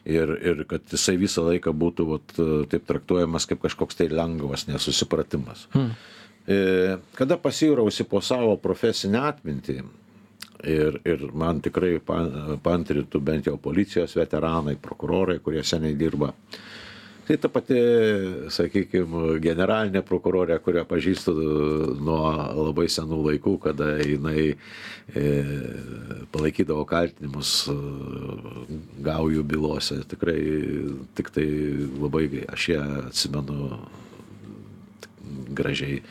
ir, 0.02 0.34
ir 0.42 0.64
kad 0.66 0.90
jisai 0.90 1.14
visą 1.22 1.46
laiką 1.46 1.70
būtų 1.70 2.08
vat, 2.16 2.34
taip 2.72 2.90
traktuojamas 2.90 3.46
kaip 3.46 3.62
kažkoks 3.62 4.00
tai 4.00 4.10
lengvas 4.10 4.66
nesusipratimas. 4.66 5.68
Hmm. 5.76 5.94
E, 6.50 6.98
kada 7.14 7.38
pasirausi 7.38 8.08
po 8.10 8.18
savo 8.26 8.56
profesinę 8.58 9.22
atmintį, 9.28 9.84
ir, 10.64 11.00
ir 11.08 11.28
man 11.36 11.60
tikrai 11.64 11.98
pantrytų 12.00 13.20
bent 13.24 13.48
jau 13.48 13.56
policijos 13.60 14.16
veteranai, 14.18 14.76
prokurorai, 14.80 15.38
kurie 15.44 15.62
seniai 15.66 15.96
dirba, 15.98 16.32
tai 17.30 17.36
ta 17.38 17.48
pati, 17.52 17.78
sakykime, 18.50 19.36
generalinė 19.44 20.02
prokurorė, 20.02 20.56
kurią 20.64 20.82
pažįstu 20.90 21.34
nuo 22.02 22.24
labai 22.58 22.88
senų 22.90 23.20
laikų, 23.28 23.52
kada 23.68 23.92
jinai 24.02 24.48
e, 24.50 25.26
palaikydavo 26.34 26.82
kaltinimus 26.90 27.52
e, 27.70 27.76
gaujų 29.06 29.46
bylose, 29.46 30.00
tikrai 30.10 30.40
tik 31.14 31.30
tai 31.36 31.46
labai 32.02 32.26
aš 32.50 32.68
ją 32.74 32.84
atsimenu 33.06 33.70
gražiai. 35.54 36.02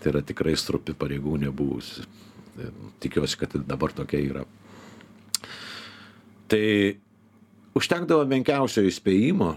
Tai 0.00 0.14
yra 0.14 0.22
tikrai 0.24 0.54
stropi 0.56 0.94
pareigūnė 0.96 1.50
buvusi. 1.52 2.06
Tikiuosi, 3.00 3.38
kad 3.40 3.54
dabar 3.68 3.94
tokia 3.96 4.20
yra. 4.22 4.44
Tai 6.50 6.64
užtekdavo 7.78 8.24
menkiausio 8.28 8.82
įspėjimo, 8.88 9.54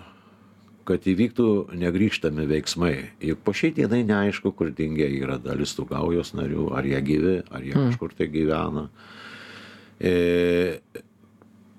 kad 0.88 1.06
įvyktų 1.08 1.48
negryžtami 1.80 2.46
veiksmai. 2.50 2.96
Juk 3.24 3.44
po 3.46 3.54
šiai 3.56 3.74
dienai 3.78 4.04
neaišku, 4.08 4.52
kur 4.58 4.72
dingia 4.76 5.08
yra 5.08 5.40
dalis 5.42 5.76
tų 5.78 5.88
gaujos 5.94 6.34
narių, 6.36 6.68
ar 6.76 6.88
jie 6.88 7.00
gyvi, 7.06 7.38
ar 7.50 7.64
jie 7.64 7.74
mm. 7.74 7.94
kažkur 7.94 8.16
tai 8.18 8.28
gyvena. 8.34 8.90
E, 10.04 10.14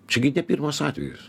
čiagi 0.08 0.32
ne 0.34 0.44
pirmas 0.46 0.80
atvejis. 0.84 1.28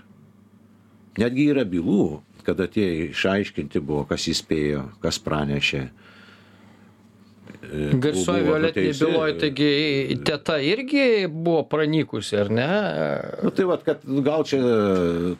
Netgi 1.19 1.49
yra 1.51 1.65
bylų, 1.67 2.21
kada 2.47 2.67
tie 2.71 3.09
išaiškinti 3.09 3.81
buvo, 3.83 4.05
kas 4.07 4.27
įspėjo, 4.31 4.85
kas 5.03 5.19
pranešė, 5.23 5.85
Garsuoju 7.75 8.45
violetiniai 8.45 8.93
byloj, 8.93 9.31
taigi 9.41 10.17
teta 10.25 10.57
irgi 10.61 11.27
buvo 11.29 11.63
pranykusi, 11.69 12.37
ar 12.39 12.51
ne? 12.53 12.67
Nu, 13.43 13.51
tai 13.55 13.65
vad, 13.67 13.83
kad 13.85 14.03
gal 14.25 14.45
čia 14.47 14.59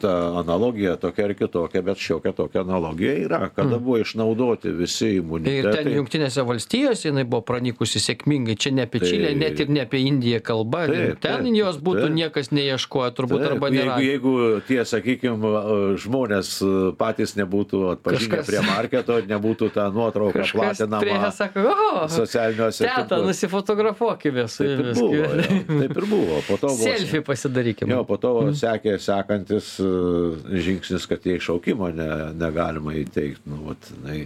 ta 0.02 0.14
analogija 0.42 0.96
tokia 1.02 1.28
ar 1.30 1.34
kitokia, 1.38 1.84
bet 1.86 2.02
šiokia 2.02 2.34
tokia 2.36 2.64
analogija 2.66 3.14
yra, 3.26 3.42
kada 3.56 3.78
mm. 3.78 3.84
buvo 3.86 4.00
išnaudoti 4.02 4.74
visi 4.76 5.16
imunitetai. 5.20 5.62
Ir 5.62 5.78
ten 5.78 5.92
jungtinėse 6.00 6.46
valstijose 6.48 7.10
jinai 7.10 7.26
buvo 7.30 7.44
pranykusi 7.48 8.02
sėkmingai, 8.04 8.58
čia 8.60 8.74
ne 8.76 8.88
apie 8.90 9.04
tai, 9.04 9.12
Čilę, 9.14 9.34
net 9.40 9.62
ir 9.62 9.72
ne 9.72 9.86
apie 9.86 10.02
Indiją 10.10 10.42
kalba, 10.46 10.86
taip, 10.90 11.22
ten 11.24 11.46
taip, 11.46 11.52
jos 11.60 11.80
būtų 11.86 12.08
taip, 12.08 12.18
niekas 12.20 12.52
neieškojo, 12.56 13.12
turbūt 13.20 13.46
taip, 13.46 13.56
arba 13.56 13.72
ne. 13.74 13.84
Jeigu, 13.86 14.02
jeigu 14.10 14.66
tie, 14.68 14.82
sakykime, 14.88 15.54
žmonės 16.02 16.56
patys 17.00 17.36
nebūtų 17.40 17.84
atpažinę 17.96 18.42
Kažkas... 18.42 18.50
prie 18.50 18.66
marketo, 18.66 19.20
nebūtų 19.30 19.72
ta 19.76 19.88
nuotrauka 19.94 20.48
platinama. 20.52 21.32
Sako, 21.36 21.66
oh, 21.72 21.95
socialiniuose. 22.12 22.86
Teta, 22.86 23.20
nusifotografuokime 23.24 24.48
su 24.52 24.68
jumis. 24.68 25.00
Taip 25.00 25.02
ir 25.02 25.02
buvo. 25.02 25.16
Jo, 25.16 25.80
taip 25.80 25.98
ir 25.98 26.08
buvo. 26.10 26.42
Po 26.48 26.60
to 26.62 26.72
buvo 26.76 26.84
Selfie 26.84 27.24
pasidarykime. 27.26 27.94
Jo, 27.94 28.04
po 28.08 28.20
to 28.22 28.34
mm. 28.42 28.60
sekė 28.60 28.96
sekantis 29.02 29.74
uh, 29.84 30.38
žingsnis, 30.68 31.08
kad 31.10 31.26
jie 31.26 31.40
šaukimo 31.44 31.92
ne, 31.96 32.10
negalima 32.38 32.96
įteikti. 33.02 33.46
Nu, 33.52 33.62
vat, 33.70 33.92
nai, 34.04 34.26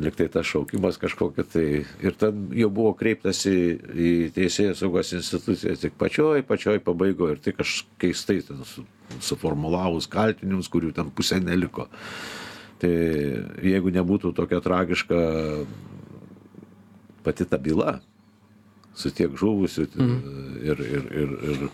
liktai 0.00 0.28
tas 0.32 0.46
šaukimas 0.48 1.00
kažkokia 1.02 1.46
tai. 1.52 1.68
Ir 2.04 2.16
ten 2.20 2.48
jau 2.56 2.70
buvo 2.72 2.92
kreiptasi 2.98 3.54
į 3.92 4.12
teisėjų 4.36 4.76
saugos 4.78 5.14
instituciją 5.16 5.76
tik 5.80 5.96
pačioj, 6.00 6.44
pačioj 6.48 6.80
pabaigoje. 6.86 7.38
Ir 7.38 7.44
tik 7.50 7.62
aš 7.64 7.78
keistai 8.02 8.40
ten 8.46 8.64
su, 8.68 8.84
suformulavus 9.24 10.08
kaltinimus, 10.10 10.70
kurių 10.72 10.92
ten 10.96 11.12
pusė 11.14 11.40
neliko. 11.42 11.88
Tai 12.80 12.92
jeigu 13.64 13.92
nebūtų 13.94 14.34
tokia 14.36 14.60
tragiška 14.60 15.18
pati 17.26 17.48
ta 17.50 17.58
byla 17.58 17.98
su 18.96 19.12
tiek 19.12 19.34
žuvusių 19.36 19.86
mm. 19.92 20.16
ir, 20.64 20.80
ir, 20.80 21.06
ir, 21.22 21.34
ir, 21.52 21.64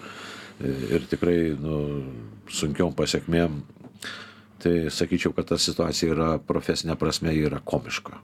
ir 0.96 1.06
tikrai 1.10 1.38
nu, 1.60 1.78
sunkiom 2.50 2.94
pasiekmėm, 2.98 3.60
tai 4.62 4.74
sakyčiau, 4.94 5.34
kad 5.36 5.52
ta 5.52 5.58
situacija 5.60 6.14
yra 6.14 6.30
profesinė 6.42 6.96
prasme 6.98 7.34
yra 7.38 7.62
komiška. 7.64 8.18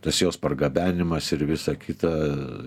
Tas 0.00 0.16
jos 0.16 0.38
pargabenimas 0.40 1.26
ir 1.36 1.44
visa 1.48 1.74
kita, 1.76 2.10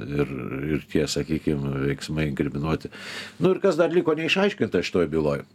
ir, 0.05 0.33
ir 0.75 0.83
tie, 0.89 1.05
sakykime, 1.09 1.79
veiksmai 1.87 2.27
inkriminuoti. 2.29 2.91
Nu 3.41 3.55
ir 3.55 3.61
kas 3.61 3.77
dar 3.79 3.93
liko 3.93 4.13
neišaiškinta 4.17 4.83
šitoje 4.85 5.09
byloje? 5.13 5.45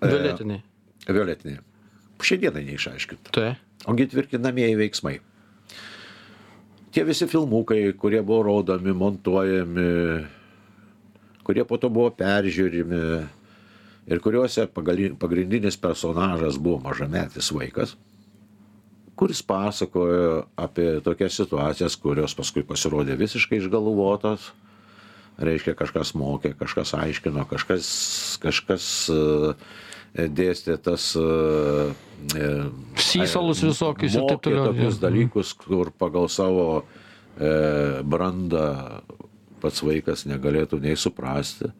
Violetiniai. 0.00 0.62
E, 1.04 1.12
violetiniai. 1.12 1.60
Šiandieną 2.24 2.64
neišaiškinta. 2.70 3.32
Tai. 3.36 3.50
Ogi 3.92 4.08
tvirtinamieji 4.08 4.78
veiksmai 4.80 5.18
tie 6.96 7.04
visi 7.04 7.28
filmukai, 7.28 7.92
kurie 8.00 8.22
buvo 8.24 8.40
rodomi, 8.46 8.94
montuojami, 8.96 9.88
kurie 11.44 11.64
po 11.68 11.76
to 11.76 11.90
buvo 11.92 12.08
peržiūrimi 12.16 13.00
ir 14.06 14.22
kuriuose 14.24 14.64
pagrindinis 14.72 15.76
personažas 15.76 16.56
buvo 16.56 16.80
mažametis 16.86 17.50
vaikas, 17.52 17.92
kuris 19.12 19.42
pasakojo 19.44 20.46
apie 20.56 21.02
tokias 21.04 21.36
situacijas, 21.36 21.98
kurios 22.00 22.36
paskui 22.38 22.64
pasirodė 22.64 23.18
visiškai 23.20 23.60
išgalvotos. 23.60 24.54
Reiškia, 25.36 25.74
kažkas 25.76 26.14
mokė, 26.16 26.54
kažkas 26.56 26.94
aiškino, 26.96 27.42
kažkas, 27.50 27.88
kažkas 28.40 28.86
uh, 29.12 29.52
dėstė 30.16 30.78
tas 30.82 31.12
Sysalus 32.96 33.62
visokius 33.64 34.16
ir 34.16 34.26
taip 34.28 34.42
toliau. 34.44 34.70
Tokius 34.70 34.98
dalykus, 35.02 35.52
kur 35.60 35.92
pagal 35.92 36.30
savo 36.32 36.66
e, 36.80 38.02
brandą 38.02 38.66
pats 39.62 39.82
vaikas 39.84 40.26
negalėtų 40.28 40.80
nei 40.82 40.96
suprasti. 41.00 41.70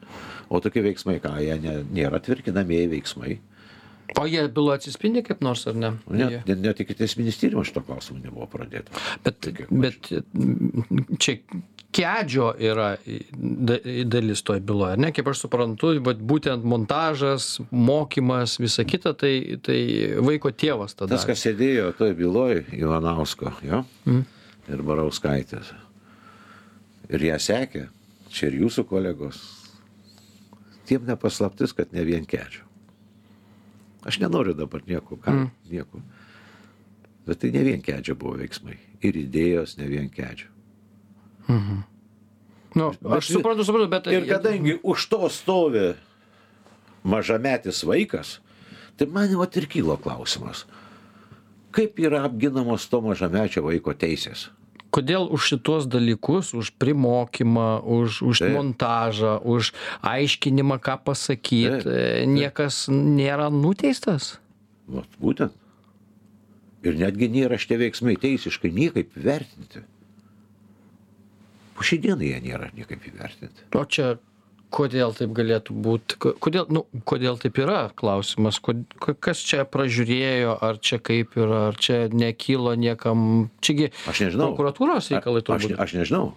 O 0.53 0.61
tokie 0.63 0.85
veiksmai, 0.85 1.19
ką 1.23 1.35
jie 1.43 1.57
ne, 1.63 1.77
nėra 1.97 2.21
tvirkinamieji 2.23 2.91
veiksmai. 2.95 3.39
O 4.21 4.27
jie 4.31 4.45
bylo 4.55 4.71
atsispindi 4.77 5.23
kaip 5.27 5.43
nors 5.43 5.67
ar 5.67 5.75
ne? 5.77 5.91
Net, 6.07 6.47
net, 6.47 6.61
net 6.63 6.83
iki 6.85 6.95
teisminis 6.97 7.41
tyrimas 7.41 7.73
šito 7.73 7.83
klausimu 7.85 8.23
nebuvo 8.23 8.47
pradėta. 8.53 8.95
Bet, 9.25 9.49
bet 9.71 10.13
čia 11.19 11.41
kedžio 11.97 12.51
yra 12.61 12.91
dalis 14.05 14.43
toj 14.47 14.61
byloj, 14.67 14.97
ne? 15.01 15.11
Kaip 15.17 15.31
aš 15.31 15.45
suprantu, 15.47 15.95
bet 16.05 16.21
būtent 16.21 16.65
montažas, 16.69 17.57
mokymas, 17.71 18.59
visa 18.61 18.85
kita, 18.89 19.15
tai, 19.19 19.59
tai 19.65 19.79
vaiko 20.25 20.53
tėvas 20.53 20.97
tada. 20.97 21.15
Tas, 21.15 21.27
kas 21.29 21.45
sėdėjo 21.47 21.91
toj 21.99 22.15
byloj, 22.19 22.63
Ivanausko, 22.77 23.55
jo, 23.67 23.83
mm. 24.05 24.25
ir 24.73 24.85
Barauskaitės. 24.87 25.73
Ir 27.07 27.23
ją 27.29 27.39
sekė, 27.41 27.87
čia 28.35 28.51
ir 28.51 28.61
jūsų 28.65 28.87
kolegos. 28.91 29.41
Tiem 30.87 31.07
nepaslaptis, 31.09 31.73
kad 31.75 31.95
ne 31.95 32.05
vien 32.07 32.27
kedžio. 32.29 32.67
Aš 34.07 34.21
nenoriu 34.23 34.55
dabar 34.55 34.85
nieko, 34.87 35.19
ką, 35.19 35.33
mm. 35.33 35.49
nieko. 35.73 36.03
Bet 37.27 37.41
tai 37.43 37.51
ne 37.55 37.65
vien 37.67 37.81
kedžio 37.83 38.15
buvo 38.19 38.37
veiksmai. 38.39 38.77
Ir 39.07 39.19
idėjos 39.19 39.75
ne 39.81 39.89
vien 39.91 40.07
kedžio. 40.13 40.53
Mhm. 41.49 41.85
Nu, 42.77 42.91
aš 43.17 43.31
suprantu, 43.33 43.65
suprantu, 43.65 43.89
bet... 43.89 44.09
Ir 44.13 44.27
kadangi 44.29 44.77
už 44.85 45.07
to 45.09 45.31
stovi 45.33 45.95
mažametis 47.07 47.81
vaikas, 47.89 48.41
tai 49.01 49.09
man 49.09 49.31
jau 49.33 49.47
ir 49.47 49.69
kylo 49.71 49.97
klausimas, 49.97 50.67
kaip 51.73 51.97
yra 52.03 52.27
apginamos 52.29 52.85
to 52.91 53.01
mažamečio 53.01 53.65
vaiko 53.65 53.97
teisės? 53.97 54.51
kodėl 54.97 55.29
už 55.29 55.51
šituos 55.51 55.87
dalykus 55.93 56.55
už 56.57 56.73
primokymą 56.81 57.85
už 57.85 58.23
už 58.25 58.37
montažą 58.55 59.37
už 59.45 59.75
aiškinimą 60.01 60.81
ką 60.81 60.97
pasakyt 61.05 61.85
e, 61.85 62.25
niekas 62.25 62.87
nėra 62.89 63.51
nuteistas? 63.53 64.39
Vat 64.89 65.11
būtent. 65.21 65.53
Ir 66.87 66.97
netgi 66.97 67.29
nėra 67.29 67.59
šitie 67.59 67.81
veiksmai 67.83 68.17
teisiškai 68.23 68.71
niekaip 68.73 69.13
vertinti 69.19 69.83
po 71.77 71.85
šiai 71.87 72.01
dienai 72.03 72.33
jie 72.33 72.41
nėra 72.49 72.71
niekaip 72.77 73.05
įvertinti. 73.11 73.67
O 73.77 73.85
čia 73.85 74.17
kodėl 74.77 75.13
taip 75.17 75.31
galėtų 75.37 75.77
būt? 75.85 76.17
Kodėl 76.43 76.67
nu 76.75 76.83
kodėl 77.09 77.39
taip 77.41 77.61
yra 77.63 77.87
klausimas? 77.97 78.59
Kod 78.61 78.83
kas 79.23 79.41
čia 79.47 79.63
pražiūrėjo 79.69 80.57
ar 80.67 80.81
čia 80.83 80.99
kaip 80.99 81.37
yra 81.39 81.69
ar 81.71 81.79
čia 81.81 82.07
nekilo 82.13 82.75
niekam? 82.75 83.49
Čia 83.61 83.77
gi 83.79 83.89
aš 84.11 84.25
nežinau. 84.27 84.51
prokuratūros 84.53 85.13
reikalai 85.15 85.45
turbūt. 85.47 85.77
aš 85.79 85.95
nežinau. 86.01 86.35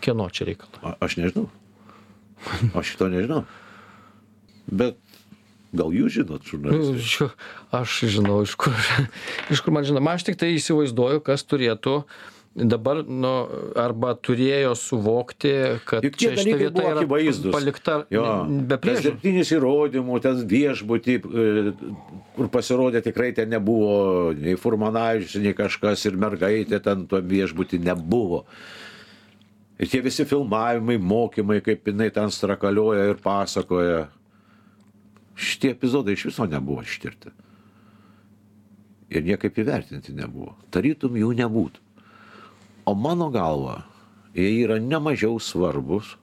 Kieno 0.00 0.30
čia 0.32 0.48
reikalai? 0.48 0.96
Aš 1.04 1.18
nežinau. 1.20 1.50
Aš 2.72 2.94
šito 2.94 3.10
nežinau. 3.12 3.44
Bet 4.70 4.96
Gal 5.70 5.92
jūs 5.94 6.10
žinot, 6.16 6.42
Nu, 6.42 6.48
žurnalistai? 6.50 7.02
šiuo- 7.06 7.34
Aš 7.78 7.92
žinau, 8.10 8.40
iš 8.42 8.56
kur, 8.58 8.74
iš 9.54 9.60
kur 9.62 9.70
man 9.70 9.84
žinoma. 9.86 10.16
Aš 10.18 10.24
tik 10.26 10.34
tai 10.40 10.48
įsivaizduoju, 10.56 11.20
kas 11.22 11.44
turėtų 11.46 11.92
dabar, 12.54 13.02
nu, 13.06 13.30
arba 13.78 14.12
turėjo 14.18 14.72
suvokti, 14.78 15.52
kad 15.86 16.04
čia 16.18 16.32
šita 16.34 16.56
vieta 16.58 16.82
yra 16.82 17.02
akivaizdus. 17.04 17.52
palikta 17.54 17.96
Jo, 18.10 18.24
be 18.48 18.78
priežasčių. 18.80 19.06
dirbtinis 19.06 19.52
įrodymų, 19.54 20.20
tas 20.24 20.42
viešbutį, 20.50 21.16
e, 21.22 21.72
kur 22.36 22.50
pasirodė 22.50 23.02
tikrai 23.06 23.30
ten 23.36 23.52
nebuvo 23.54 24.32
nei 24.34 24.56
Furmanavičius, 24.58 25.38
nei 25.44 25.54
kažkas 25.54 26.04
ir 26.10 26.18
mergaitė 26.18 26.82
ten 26.82 27.06
tuo 27.06 27.22
viešbutį 27.22 27.80
nebuvo. 27.86 28.44
Ir 29.80 29.88
tie 29.88 30.02
visi 30.04 30.26
filmavimai, 30.28 30.98
mokymai, 30.98 31.60
kaip 31.64 31.86
jinai 31.88 32.10
ten 32.12 32.28
strakalioja 32.34 33.06
ir 33.14 33.20
pasakoja. 33.22 34.08
Šitie 35.40 35.70
epizodai 35.72 36.18
iš 36.18 36.26
viso 36.28 36.44
nebuvo 36.44 36.82
ištirti. 36.84 37.30
Ir 39.10 39.24
niekaip 39.24 39.56
įvertinti 39.56 40.12
nebuvo. 40.12 40.52
Tarytum 40.70 41.16
jų 41.16 41.30
nebūtų. 41.38 41.80
O 42.90 42.94
mano 42.94 43.28
galva, 43.30 43.84
jie 44.34 44.64
yra 44.64 44.80
nemažiau 44.82 45.36
svarbus, 45.38 46.16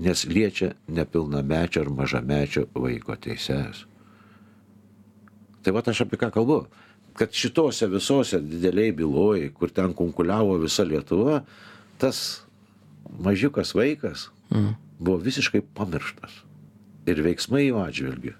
nes 0.00 0.22
liečia 0.24 0.70
nepilnamečio 0.88 1.82
ar 1.84 1.90
mažamečio 1.92 2.62
vaiko 2.72 3.16
teises. 3.20 3.82
Tai 5.60 5.74
va 5.76 5.82
aš 5.84 6.00
apie 6.06 6.16
ką 6.16 6.30
kalbu. 6.32 6.62
Kad 7.12 7.36
šitose 7.36 7.90
visose 7.92 8.40
dideliai 8.40 8.94
byloji, 8.96 9.50
kur 9.52 9.68
ten 9.68 9.92
konkuliavo 9.92 10.56
visa 10.62 10.86
Lietuva, 10.88 11.42
tas 12.00 12.46
mažiukas 13.20 13.74
vaikas 13.76 14.30
Mhm. 14.50 14.72
buvo 14.98 15.18
visiškai 15.20 15.60
pamirštas. 15.76 16.32
Ir 17.06 17.20
veiksmai 17.20 17.68
jų 17.68 17.76
atžvilgiu. 17.84 18.34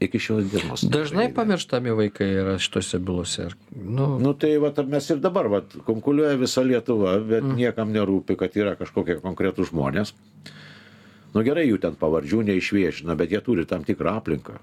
Iki 0.00 0.18
šios 0.18 0.46
dienos. 0.48 0.82
Dažnai 0.88 1.26
nepavyko. 1.26 1.36
pamirštami 1.36 1.92
vaikai 1.96 2.28
yra 2.40 2.54
šitose 2.58 2.98
bylose. 3.04 3.50
Nu, 3.76 4.14
Nu 4.22 4.32
tai 4.32 4.54
va, 4.62 4.72
mes 4.88 5.10
ir 5.12 5.20
dabar, 5.20 5.50
va, 5.52 5.60
konkuliuoja 5.84 6.38
visa 6.40 6.64
Lietuva, 6.64 7.18
bet 7.20 7.44
mm. 7.44 7.58
niekam 7.60 7.92
nerūpi, 7.92 8.38
kad 8.40 8.56
yra 8.56 8.74
kažkokie 8.80 9.18
konkretūs 9.20 9.74
žmonės. 9.74 10.14
Nu 11.34 11.44
gerai, 11.46 11.66
jų 11.68 11.78
ten 11.84 12.00
pavardžių 12.00 12.42
neišviešina, 12.48 13.14
bet 13.18 13.34
jie 13.34 13.42
turi 13.44 13.66
tam 13.68 13.84
tikrą 13.84 14.16
aplinką. 14.22 14.56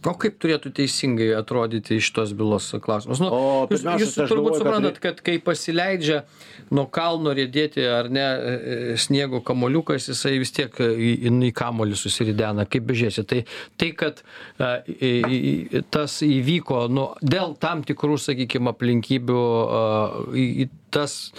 O 0.00 0.14
kaip 0.16 0.38
turėtų 0.40 0.70
teisingai 0.78 1.26
atrodyti 1.36 1.98
iš 2.00 2.06
tos 2.16 2.30
bylos 2.36 2.70
klausimas? 2.80 3.20
Nu, 3.20 3.28
O, 3.28 3.40
jūs, 3.68 3.82
jūs 4.00 4.14
tai 4.16 4.26
turbūt 4.30 4.56
suprantat, 4.56 4.96
reik- 4.96 5.02
kad 5.04 5.20
kai 5.26 5.34
pasileidžia 5.44 6.22
nuo 6.72 6.86
kalno 6.88 7.34
rėdėti 7.36 7.84
ar 7.84 8.08
ne 8.08 8.24
e, 8.24 8.54
e, 8.54 8.96
sniego 8.96 9.42
kamoliukas, 9.44 10.08
jisai 10.08 10.38
vis 10.40 10.54
tiek 10.56 10.72
e, 10.80 10.88
į, 10.96 11.12
į 11.50 11.52
kamolį 11.60 11.98
susiridena, 12.00 12.64
kaip 12.70 12.88
bežiūrėsi. 12.88 13.26
Tai, 13.28 13.42
tai 13.76 13.90
kad 14.00 14.22
a, 14.56 14.72
į, 14.88 15.12
į, 15.28 15.84
tas 15.92 16.20
įvyko 16.24 16.86
nu, 16.88 17.10
dėl 17.20 17.52
tam 17.60 17.84
tikrų, 17.84 18.16
sakykime, 18.24 18.72
aplinkybių, 18.72 19.42
a, 19.80 19.84
į 20.32 20.70
tas 20.92 21.32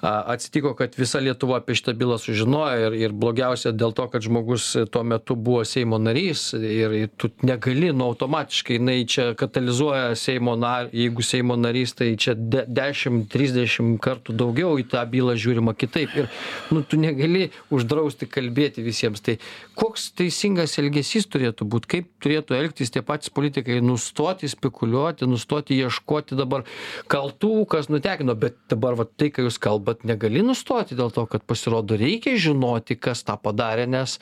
a, 0.00 0.34
atsitiko, 0.34 0.74
kad 0.78 0.96
visa 0.98 1.20
Lietuva 1.22 1.60
apie 1.62 1.76
šitą 1.78 1.94
bylą 1.98 2.18
sužinojo 2.22 2.88
ir, 2.88 2.98
ir 3.06 3.14
blogiausia 3.16 3.72
dėl 3.72 3.94
to, 3.96 4.08
kad 4.12 4.24
žmogus 4.24 4.70
tuo 4.92 5.04
metu 5.06 5.36
buvo 5.36 5.64
Seimo 5.68 5.98
narys 6.02 6.50
ir, 6.56 6.94
ir 7.02 7.12
tu 7.16 7.30
negali, 7.46 7.90
nu 7.94 8.08
automatiškai 8.12 8.78
jinai 8.78 8.98
čia 9.10 9.30
katalizuoja 9.38 10.14
Seimo 10.18 10.56
narį, 10.58 10.92
jeigu 11.04 11.24
Seimo 11.26 11.56
narys, 11.58 11.94
tai 11.98 12.12
čia 12.20 12.34
de, 12.38 12.64
10-30 12.68 13.98
kartų 14.02 14.36
daugiau 14.38 14.76
į 14.80 14.86
tą 14.92 15.02
bylą 15.10 15.36
žiūrima 15.38 15.74
kitaip 15.78 16.14
ir 16.18 16.30
nu, 16.72 16.82
tu 16.82 16.98
negali 17.00 17.48
uždrausti 17.74 18.28
kalbėti 18.30 18.84
visiems. 18.84 19.22
Tai 19.24 19.36
koks 19.78 20.10
teisingas 20.18 20.78
elgesys 20.80 21.28
turėtų 21.30 21.66
būti, 21.68 21.90
kaip 21.96 22.10
turėtų 22.24 22.56
elgtis 22.58 22.92
tie 22.94 23.02
patys 23.04 23.32
politikai, 23.34 23.80
nustoti 23.84 24.48
spekuliuoti, 24.50 25.28
nustoti 25.28 25.78
ieškoti 25.78 26.38
dabar 26.38 26.64
kaltų, 27.10 27.66
kas 27.70 27.90
nutekino, 27.92 28.36
bet 28.38 28.56
dabar 28.70 28.87
va, 28.96 29.04
tai, 29.04 29.28
ką 29.34 29.44
jūs 29.44 29.58
kalbat, 29.60 30.04
negali 30.08 30.40
nustoti 30.44 30.96
dėl 30.98 31.10
to, 31.14 31.26
kad 31.28 31.44
pasirodo 31.48 31.98
reikia 31.98 32.36
žinoti, 32.40 32.96
kas 32.96 33.24
tą 33.26 33.36
padarė, 33.42 33.84
nes 33.90 34.16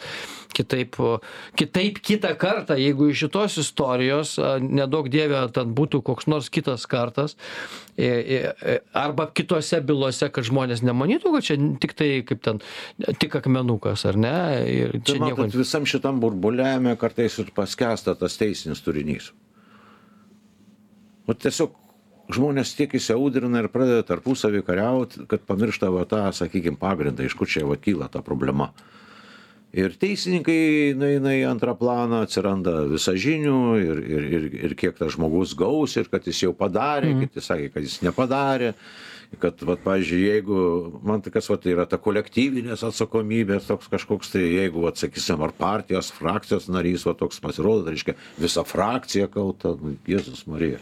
kitaip, 0.56 0.96
kitaip 1.58 2.00
kitą 2.02 2.32
kartą, 2.40 2.78
jeigu 2.80 3.10
iš 3.12 3.26
šitos 3.26 3.58
istorijos, 3.62 4.34
nedaug 4.62 5.10
dievė, 5.12 5.44
ten 5.54 5.74
būtų 5.76 6.00
koks 6.06 6.28
nors 6.32 6.50
kitas 6.52 6.88
kartas, 6.90 7.36
e, 7.94 8.08
e, 8.08 8.76
arba 8.96 9.28
kitose 9.30 9.82
bylose, 9.84 10.30
kad 10.32 10.48
žmonės 10.48 10.82
nemanytų, 10.86 11.34
kad 11.36 11.48
čia 11.50 11.58
tik 11.82 11.96
tai, 11.98 12.10
kaip 12.26 12.42
ten, 12.46 12.62
tik 13.20 13.36
akmenukas, 13.38 14.06
ar 14.08 14.18
ne? 14.20 14.36
Ir 14.72 14.96
Tai 14.98 15.02
čia 15.12 15.18
nieko. 15.20 15.44
matot, 15.44 15.58
visam 15.60 15.88
šitam 15.88 16.20
burbuliavime 16.24 16.96
kartais 17.00 17.38
ir 17.42 17.52
paskesta 17.56 18.16
tas 18.18 18.38
teisinis 18.40 18.82
turinys. 18.84 19.32
O 21.26 21.34
tiesiog 21.34 21.74
žmonės 22.32 22.74
tiek 22.78 22.92
įsiaudrina 22.98 23.62
ir 23.62 23.70
pradeda 23.72 24.04
tarpusavį 24.06 24.64
kariauti, 24.66 25.26
kad 25.30 25.46
pamiršta 25.46 25.90
va 25.94 26.04
tą, 26.08 26.26
sakykime, 26.34 26.78
pagrindą, 26.80 27.26
iš 27.26 27.36
kur 27.38 27.50
čia 27.50 27.66
va 27.68 27.78
kyla 27.80 28.10
ta 28.12 28.22
problema. 28.26 28.72
Ir 29.76 29.92
teisininkai 30.00 30.94
nueina 30.96 31.34
į 31.36 31.42
antrą 31.50 31.74
planą, 31.76 32.22
atsiranda 32.24 32.86
visažinių 32.88 33.58
ir, 33.82 33.98
ir, 34.06 34.28
ir, 34.38 34.46
ir 34.68 34.74
kiek 34.78 34.96
tas 34.96 35.12
žmogus 35.16 35.52
gaus 35.58 35.98
ir 36.00 36.08
kad 36.08 36.24
jis 36.24 36.46
jau 36.46 36.54
padarė, 36.56 37.10
mm. 37.12 37.26
kiti 37.26 37.44
sakė, 37.44 37.68
kad 37.74 37.84
jis 37.84 38.00
nepadarė. 38.06 38.72
Kad, 39.42 39.58
vat, 39.66 39.80
pavyzdžiui, 39.82 40.20
jeigu, 40.22 40.58
man 41.04 41.20
tai 41.20 41.32
kas, 41.34 41.48
vat, 41.50 41.60
tai 41.64 41.72
yra 41.74 41.84
ta 41.90 41.98
kolektyvinės 41.98 42.84
atsakomybės, 42.86 43.66
toks 43.66 43.90
kažkoks, 43.90 44.30
tai 44.32 44.44
jeigu, 44.44 44.84
vat, 44.84 45.00
sakysim, 45.02 45.42
ar 45.42 45.52
partijos, 45.58 46.12
frakcijos 46.14 46.70
narys, 46.70 47.04
va, 47.04 47.16
toks 47.18 47.42
pasirodo, 47.42 47.82
tai 47.84 47.96
reiškia, 47.96 48.14
visa 48.38 48.62
frakcija 48.64 49.26
kalta, 49.34 49.74
nu, 49.82 49.96
Jėzus 50.08 50.46
Marija. 50.48 50.78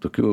Tokių, 0.00 0.32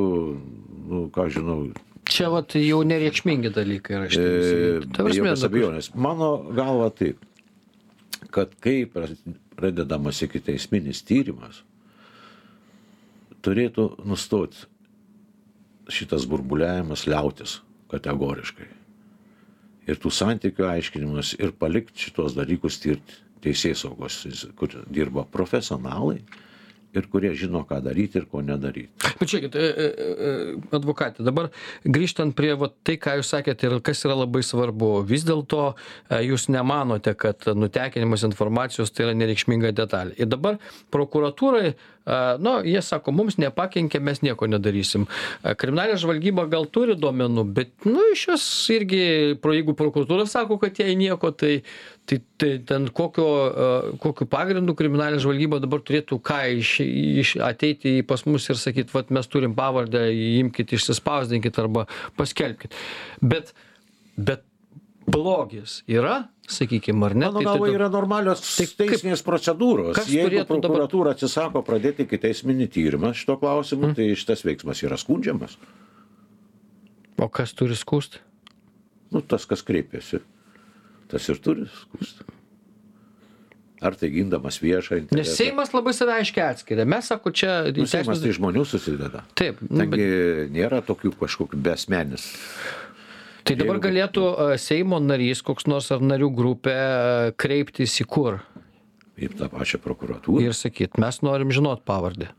nu, 0.87 1.03
ką 1.11 1.27
žinau, 1.33 1.59
Čia 2.07 2.29
vat, 2.31 2.55
jau 2.55 2.79
nereikšmingi 2.87 3.51
dalykai 3.51 3.97
yra 3.97 4.05
E, 4.07 4.11
šitie. 4.13 4.91
Ta 4.95 5.03
be 5.03 5.15
jokios 5.15 5.43
abejonės. 5.43 5.89
Mano 5.99 6.29
galva 6.55 6.87
taip, 6.95 7.19
kad 8.31 8.53
kai 8.63 8.85
pradedamas 9.57 10.21
iki 10.23 10.39
teisminis 10.43 11.03
tyrimas, 11.07 11.61
turėtų 13.43 13.89
nustoti 14.07 14.65
šitas 15.91 16.25
burbuliavimas 16.27 17.05
liautis 17.07 17.59
kategoriškai. 17.91 18.67
Ir 19.87 19.99
tų 20.03 20.11
santykių 20.11 20.67
aiškinimas 20.67 21.35
ir 21.39 21.53
palikti 21.55 22.07
šitos 22.07 22.35
dalykus 22.35 22.79
tirti 22.83 23.21
teisės 23.43 23.85
saugos, 23.85 24.23
kur 24.59 24.73
dirba 24.91 25.23
profesionalai 25.31 26.19
ir 26.97 27.07
kurie 27.11 27.33
žino, 27.37 27.63
ką 27.67 27.79
daryti 27.85 28.21
ir 28.21 28.27
ko 28.31 28.41
nedaryti. 28.45 29.11
Žiūrėkit, 29.21 29.57
e, 29.57 29.67
e, 29.67 30.07
e, 30.29 30.31
advokatė, 30.77 31.25
dabar 31.27 31.49
grįžtant 31.85 32.35
prie 32.37 32.53
va, 32.59 32.69
tai, 32.85 32.97
ką 33.01 33.17
jūs 33.19 33.33
sakėte 33.33 33.69
ir 33.69 33.77
kas 33.85 34.03
yra 34.07 34.17
labai 34.19 34.43
svarbu, 34.45 34.91
vis 35.07 35.25
dėlto 35.27 35.71
jūs 36.23 36.47
nemanote, 36.53 37.13
kad 37.19 37.49
nutekinimas 37.57 38.25
informacijos 38.27 38.93
tai 38.93 39.07
yra 39.07 39.17
nereikšminga 39.17 39.73
detalė. 39.77 40.17
Ir 40.17 40.31
dabar 40.31 40.61
prokuratūrai, 40.93 41.75
nu, 42.39 42.53
jie 42.63 42.81
sako, 42.85 43.11
mums 43.15 43.35
nepakenkė, 43.41 43.99
mes 44.03 44.21
nieko 44.23 44.47
nedarysim. 44.49 45.07
Kriminalinė 45.59 45.99
žvalgyba 45.99 46.47
gal 46.51 46.67
turi 46.71 46.95
duomenų, 46.99 47.43
bet, 47.57 47.73
nu, 47.87 47.99
iš 48.13 48.27
jos 48.31 48.47
irgi, 48.73 49.01
jeigu 49.35 49.75
prokuratūra 49.77 50.27
sako, 50.29 50.59
kad 50.61 50.79
jai 50.79 50.95
nieko, 50.99 51.33
tai, 51.35 51.59
tai, 52.07 52.21
tai 52.39 52.53
ten 52.69 52.87
kokio, 52.95 53.27
kokiu 54.03 54.29
pagrindu 54.31 54.77
kriminalinė 54.79 55.21
žvalgyba 55.23 55.61
dabar 55.63 55.83
turėtų 55.83 56.21
ką 56.23 56.41
iš, 56.61 56.73
iš 57.25 57.35
ateiti 57.43 57.99
pas 58.07 58.23
mus 58.29 58.47
ir 58.47 58.59
sakyti, 58.61 58.93
vat 58.95 59.11
mes 59.11 59.27
turim 59.27 59.55
pavardę, 59.57 60.07
imkite, 60.41 60.79
išsispausdinkit 60.79 61.59
arba 61.59 61.89
paskelbkit. 62.19 62.77
Bet, 63.19 63.51
bet 64.15 64.46
blogis 65.07 65.81
yra, 65.87 66.27
sakykime, 66.51 67.05
ar 67.07 67.15
ne? 67.15 67.25
Mano 67.25 67.41
Tai 67.41 67.47
galva 67.47 67.71
yra 67.71 67.89
normalios 67.91 68.43
Tai 68.57 68.67
teisinės 68.83 69.23
procedūros. 69.25 69.99
Jeigu 70.11 70.43
prokuratūra 70.49 71.15
atsisako 71.15 71.63
pradėti 71.67 72.05
iki 72.07 72.19
teisminį 72.27 72.69
tyrimą 72.75 73.13
šito 73.17 73.37
klausimu, 73.41 73.93
tai 73.97 74.11
šitas 74.19 74.43
veiksmas 74.47 74.83
yra 74.85 74.99
skundžiamas. 74.99 75.57
O 77.17 77.29
kas 77.33 77.55
turi 77.57 77.77
skūsti? 77.77 78.21
Nu, 79.15 79.23
tas, 79.23 79.47
kas 79.49 79.63
kreipiasi, 79.65 80.19
tas 81.11 81.29
ir 81.31 81.39
turi 81.41 81.69
skūsti. 81.71 82.33
Ar 83.77 83.93
tai 83.93 84.09
gindamas 84.09 84.57
viešą 84.57 84.95
Nes 84.95 85.03
interesą. 85.03 85.35
Seimas 85.37 85.69
labai 85.69 85.93
save 85.93 86.15
aiškiai 86.15 86.47
atskiria. 86.55 86.85
Mes, 86.89 87.05
sako, 87.11 87.29
čia... 87.29 87.59
Nu, 87.77 87.85
Seimas 87.89 88.23
tai 88.23 88.33
žmonių 88.33 88.63
susideda. 88.65 89.21
Taip, 89.37 89.61
nu, 89.67 89.83
Taigi 89.83 90.01
bet, 90.01 90.53
nėra 90.55 90.81
tokių 90.85 91.13
kažkokių 91.19 91.59
besmenis. 91.61 92.25
Tai 93.47 93.57
dabar 93.59 93.79
galėtų 93.83 94.23
Seimo 94.61 94.99
narys, 95.03 95.41
koks 95.45 95.67
nors 95.71 95.89
ar 95.95 96.03
narių 96.03 96.29
grupė 96.35 96.77
kreiptis 97.39 97.97
į 98.03 98.07
kur 98.09 98.41
į 99.17 99.31
tą 99.33 99.47
pačią 99.49 99.79
prokuratūrą. 99.81 100.43
ir 100.45 100.53
sakyti, 100.53 101.01
mes 101.01 101.23
norim 101.25 101.49
žinot 101.55 101.81
pavardę. 101.87 102.29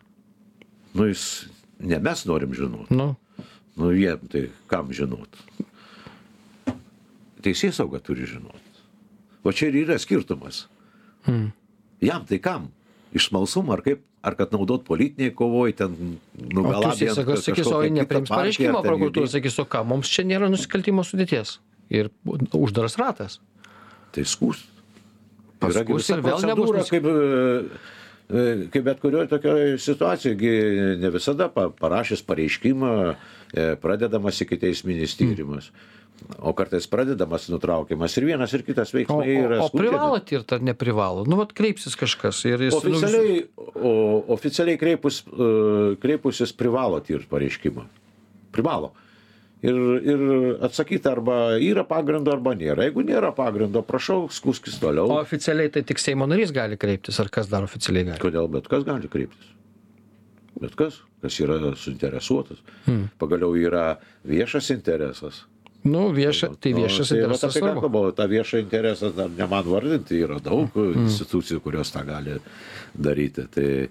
Nu, 0.95 1.09
jis, 1.09 1.49
ne 1.83 1.99
mes 2.03 2.23
norim 2.29 2.55
žinoti. 2.55 2.95
Nu, 2.95 3.15
Nu, 3.79 3.93
jie, 3.95 4.11
tai 4.27 4.49
kam 4.67 4.89
žinot? 4.91 5.37
Teisės 7.47 7.77
sauga 7.79 8.01
turi 8.03 8.27
žinot. 8.27 8.81
O 9.47 9.53
čia 9.55 9.69
ir 9.71 9.85
yra 9.85 9.99
skirtumas. 10.03 10.65
Hmm. 11.29 11.53
Jam 12.03 12.25
tai 12.27 12.41
kam? 12.43 12.73
iš 13.13 13.29
smalsumo 13.31 13.73
ar 13.73 13.81
kaip 13.85 14.03
ar 14.23 14.35
kad 14.39 14.53
naudot 14.55 14.83
politinėj 14.87 15.33
kovoj 15.39 15.75
ten 15.79 15.95
nugalabijant 16.39 17.43
sakys, 17.43 17.69
o 17.71 17.83
partiją, 18.09 18.25
pareiškimo 18.31 18.83
prokuratūra, 18.87 19.31
sakys, 19.31 19.59
o 19.63 19.67
ką, 19.71 19.85
mums 19.89 20.11
čia 20.13 20.27
nėra 20.29 20.51
nusikaltimo 20.53 21.05
sudėties. 21.07 21.59
Ir 21.89 22.11
uždaras 22.57 22.99
ratas. 23.01 23.39
tai 24.13 24.25
gi 25.87 25.97
visa 25.97 26.19
ir 26.19 26.25
vėl 26.25 26.45
nebus 26.47 26.91
kaip, 26.93 27.07
e, 27.09 27.79
e, 28.29 28.43
kaip 28.73 28.85
bet 28.87 29.01
kurioje 29.03 29.31
tokioje 29.33 29.79
situacijoje, 29.83 30.97
ne 31.03 31.11
visada 31.15 31.49
pa- 31.53 31.71
parašęs 31.71 32.23
pareiškimą 32.29 32.93
e, 33.09 33.15
pradedamas 33.83 34.41
iki 34.45 34.59
teisminis 34.61 35.17
tyrimas. 35.19 35.71
O 36.43 36.53
kartais 36.57 36.87
pradedamas 36.91 37.47
nutraukiamas 37.49 38.17
ir 38.19 38.27
vienas 38.27 38.53
ir 38.57 38.65
kitas 38.67 38.91
O, 38.91 38.97
veiksmai 38.99 39.27
yra 39.39 39.61
o, 39.63 39.69
o 39.69 39.73
privalo 39.73 40.19
tirt 40.27 40.53
ar 40.57 40.63
neprivalo? 40.67 41.25
Nu, 41.29 41.39
vat 41.41 41.53
kreipsis 41.57 41.95
kažkas 41.99 42.41
ir 42.49 42.65
jis... 42.67 42.75
nu, 42.75 42.97
Oficialiai, 42.99 43.43
o, 43.75 43.93
oficialiai 44.35 44.81
kreipus, 44.81 45.21
e, 45.31 45.51
kreipusis 46.03 46.53
privalo 46.59 46.99
tirti 47.07 47.31
pareiškimą. 47.31 47.87
Privalo. 48.55 48.93
Ir, 49.63 49.79
ir 50.07 50.21
atsakyti 50.63 51.09
arba 51.11 51.37
yra 51.59 51.83
pagrindo 51.87 52.31
arba 52.31 52.53
nėra. 52.55 52.85
Jeigu 52.87 53.03
nėra 53.07 53.33
pagrindo, 53.35 53.83
prašau, 53.87 54.29
skuskis 54.31 54.77
O 54.79 54.85
toliau. 54.87 55.11
oficialiai 55.19 55.71
tai 55.75 55.83
tik 55.87 55.99
Seimo 56.03 56.29
narys 56.31 56.53
gali 56.55 56.79
kreiptis, 56.79 57.19
ar 57.23 57.31
kas 57.35 57.51
dar 57.51 57.67
oficialiai 57.67 58.13
gali? 58.13 58.23
Kodėl 58.23 58.51
bet 58.55 58.71
kas 58.71 58.87
gali 58.87 59.11
kreiptis? 59.11 59.55
Bet 60.59 60.75
kas, 60.79 61.01
kas 61.23 61.39
yra 61.43 61.59
suinteresuotas. 61.79 62.63
Hmm. 62.87 63.09
Pagaliau 63.19 63.55
yra 63.59 63.99
viešas 64.27 64.71
interesas. 64.75 65.45
Nu, 65.85 66.09
vieša, 66.13 66.49
tai 66.61 66.73
Nu, 66.75 66.81
viešas 66.83 67.09
tai 67.09 67.21
vat 67.21 67.25
interesas 67.31 67.55
ką 67.55 67.61
svarbu. 67.61 67.81
kalbu, 67.81 68.01
tą 68.19 68.25
viešą 68.29 68.59
interesą 68.65 69.13
dar 69.15 69.31
ne 69.31 69.47
man 69.47 69.65
vardinti, 69.65 70.19
yra 70.25 70.41
daug 70.43 70.69
Hmm. 70.75 71.07
institucijų, 71.07 71.61
kurios 71.63 71.91
tą 71.93 72.05
gali 72.07 72.39
daryti. 72.99 73.47
Tai 73.51 73.89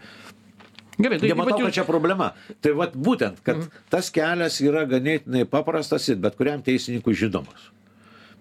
Gerai, 0.99 1.19
tai 1.19 1.27
Nematau, 1.29 1.51
vat 1.51 1.59
kad 1.61 1.67
jūs- 1.67 1.73
čia 1.73 1.83
problema. 1.85 2.31
Tai 2.61 2.71
vat 2.73 2.93
būtent, 2.97 3.38
kad 3.43 3.55
mm. 3.57 3.69
tas 3.89 4.09
kelias 4.09 4.59
yra 4.61 4.83
ganėtinai 4.89 5.45
paprastas 5.45 6.09
ir 6.09 6.15
bet 6.15 6.35
kuriam 6.35 6.61
teisininkui 6.63 7.13
žinomas. 7.13 7.69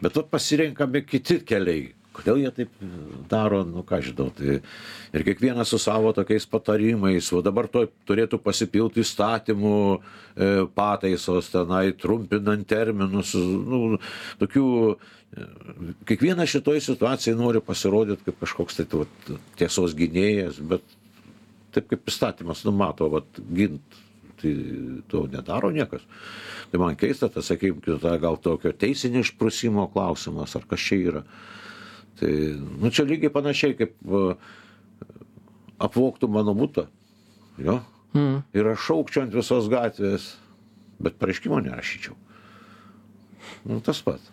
Bet 0.01 0.15
vat 0.17 0.31
pasirenkami 0.31 1.03
kiti 1.07 1.41
keliai. 1.45 1.93
Kodėl 2.17 2.41
jie 2.41 2.53
taip 2.55 2.79
daro, 3.31 3.61
nu 3.69 3.83
ką 3.87 4.01
žinau. 4.05 4.31
Tai 4.37 4.59
ir 4.59 5.25
kiekvienas 5.27 5.73
su 5.73 5.81
savo 5.83 6.13
tokiais 6.17 6.47
patarimais, 6.49 7.29
o 7.37 7.43
dabar 7.45 7.69
to 7.73 7.85
turėtų 8.09 8.41
pasipilti 8.43 9.03
įstatymų 9.05 9.77
e, 9.93 10.49
pataisos 10.77 11.51
tenai, 11.53 11.91
trumpinant 12.01 12.67
terminus, 12.69 13.35
nu, 13.37 14.01
tokių. 14.41 14.67
e, 15.37 15.49
Kiekvienas 16.09 16.49
šitoj 16.55 16.81
situacijai 16.85 17.37
nori 17.37 17.61
pasirodyti 17.65 18.31
kaip 18.31 18.41
kažkoks 18.45 18.81
tai 18.81 18.87
vat, 18.95 19.31
tiesos 19.61 19.97
gynėjas, 19.99 20.63
bet 20.73 20.97
taip 21.77 21.91
kaip 21.91 22.09
įstatymas 22.09 22.65
numato, 22.65 23.11
vat, 23.13 23.43
gint, 23.53 23.99
tai 24.41 24.55
to 25.11 25.27
nedaro 25.33 25.73
niekas. 25.75 26.05
Tai 26.71 26.81
man 26.83 26.97
keista, 26.99 27.29
tas, 27.33 27.49
sakykime, 27.51 27.99
gal 28.23 28.41
tokio 28.43 28.73
teisinio 28.73 29.23
išprusimo 29.25 29.89
klausimas, 29.93 30.57
ar 30.57 30.65
kas 30.69 30.83
čia 30.89 31.01
yra. 31.11 31.23
Tai, 32.21 32.33
nu, 32.81 32.91
čia 32.91 33.05
lygiai 33.09 33.33
panašiai 33.33 33.77
kaip 33.77 33.97
apvoktų 35.83 36.31
mano 36.33 36.55
būtą. 36.57 36.87
Jo? 37.61 37.81
Mm. 38.17 38.41
Ir 38.57 38.71
aš 38.73 38.87
šaukčiau 38.89 39.27
ant 39.27 39.37
visos 39.37 39.69
gatvės, 39.73 40.31
bet 41.03 41.19
pareiškimo 41.21 41.61
nerašyčiau. 41.65 42.17
Nu, 43.69 43.81
tas 43.85 44.01
pats. 44.05 44.33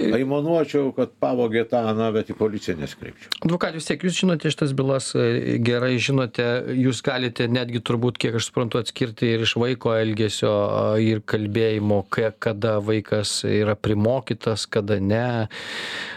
Aimanuočiau, 0.00 0.90
kad 0.96 1.12
pavogė 1.22 1.64
tą, 1.70 1.82
na, 1.96 2.10
bet 2.14 2.30
į 2.32 2.36
policiją 2.38 2.76
neskreipčiau. 2.80 3.30
Advokat, 3.46 3.76
vis 3.78 3.88
tiek 3.88 4.02
jūs 4.06 4.16
žinote 4.18 4.50
šitas 4.52 4.74
bylas 4.76 5.12
e, 5.18 5.58
gerai, 5.64 5.94
žinote, 6.02 6.46
jūs 6.78 7.02
galite 7.06 7.46
netgi 7.50 7.82
turbūt, 7.84 8.18
kiek 8.22 8.38
aš 8.38 8.48
suprantu, 8.50 8.80
atskirti 8.82 9.34
ir 9.34 9.44
iš 9.46 9.56
vaiko 9.60 9.94
elgesio 9.96 10.54
ir 11.02 11.22
kalbėjimo, 11.26 12.02
kada 12.10 12.78
vaikas 12.84 13.42
yra 13.48 13.76
primokytas, 13.78 14.66
kada 14.70 14.98
ne. 15.02 15.28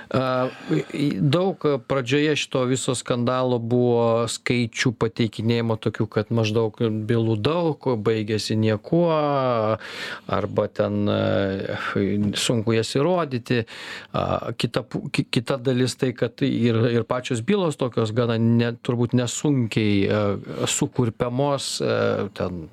Daug 0.08 1.66
pradžioje 1.88 2.36
šito 2.40 2.64
viso 2.70 2.96
skandalo 2.96 3.60
buvo 3.60 4.28
skaičių 4.32 4.94
pateikinėjimo 4.96 5.76
tokių, 5.84 6.08
kad 6.08 6.32
maždaug 6.32 6.80
bylų 6.80 7.36
daug, 7.44 7.90
baigėsi 8.08 8.56
niekuo, 8.56 9.12
arba 10.32 10.68
ten 10.72 11.12
e, 11.12 11.76
sunku 12.40 12.78
jas 12.78 12.94
įrodyti. 12.96 13.66
A, 14.14 14.54
Kita, 14.58 14.84
kita 15.32 15.58
dalis 15.58 15.96
tai, 16.00 16.12
kad 16.16 16.42
ir, 16.46 16.78
ir 16.92 17.04
pačios 17.08 17.42
bylos 17.46 17.78
tokios 17.78 18.14
gana 18.16 18.38
ne, 18.42 18.72
turbūt 18.86 19.14
nesunkiai 19.18 19.98
e, 20.08 20.22
sukurpiamos 20.70 21.68
e, 21.82 21.98
ten 22.38 22.68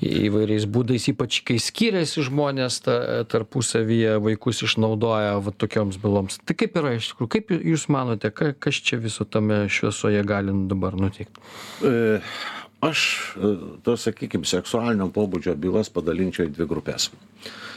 įvairiais 0.00 0.66
būdais, 0.70 1.08
ypač 1.12 1.40
kai 1.46 1.58
skiriasi 1.62 2.24
žmonės 2.28 2.80
ta, 2.86 2.96
tarpusavyje, 3.32 4.16
vaikus 4.24 4.62
išnaudoja 4.66 5.36
va, 5.42 5.54
tokioms 5.54 5.98
byloms. 6.02 6.40
Tai 6.46 6.56
kaip 6.58 6.78
yra 6.80 6.94
iš 6.96 7.12
tikrųjų, 7.12 7.32
kaip 7.36 7.52
jūs 7.58 7.88
manote, 7.92 8.32
ka, 8.34 8.52
kas 8.54 8.80
čia 8.84 9.00
viso 9.02 9.26
tame 9.28 9.64
šviesoje 9.72 10.22
gali 10.28 10.54
dabar 10.70 10.98
nutikti? 10.98 11.46
E, 11.84 12.20
Aš, 12.82 13.00
e, 13.38 13.48
to 13.86 13.94
sakykime, 13.94 14.42
seksualinio 14.48 15.06
pobūdžio 15.14 15.54
bylas 15.54 15.92
padalinčiau 15.94 16.48
į 16.48 16.56
dvi 16.56 16.66
grupės. 16.66 17.12
E, 17.12 17.71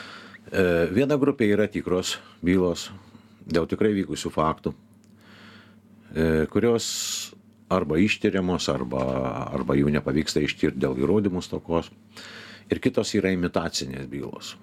Viena 0.95 1.17
grupė 1.17 1.47
yra 1.49 1.65
tikros 1.71 2.15
bylos 2.45 2.89
dėl 3.45 3.65
tikrai 3.69 3.93
vykusių 3.97 4.29
faktų, 4.33 4.73
e, 6.13 6.45
kurios 6.53 6.85
arba 7.69 7.97
ištyriamos, 8.01 8.67
arba, 8.69 9.03
arba 9.57 9.75
jų 9.77 9.89
nepavyksta 9.95 10.41
ištirti 10.45 10.81
dėl 10.81 10.97
įrodymų 11.01 11.41
stokos. 11.45 11.89
Ir 12.69 12.81
kitos 12.81 13.13
yra 13.17 13.31
imitacinės 13.33 14.07
bylos. 14.09 14.55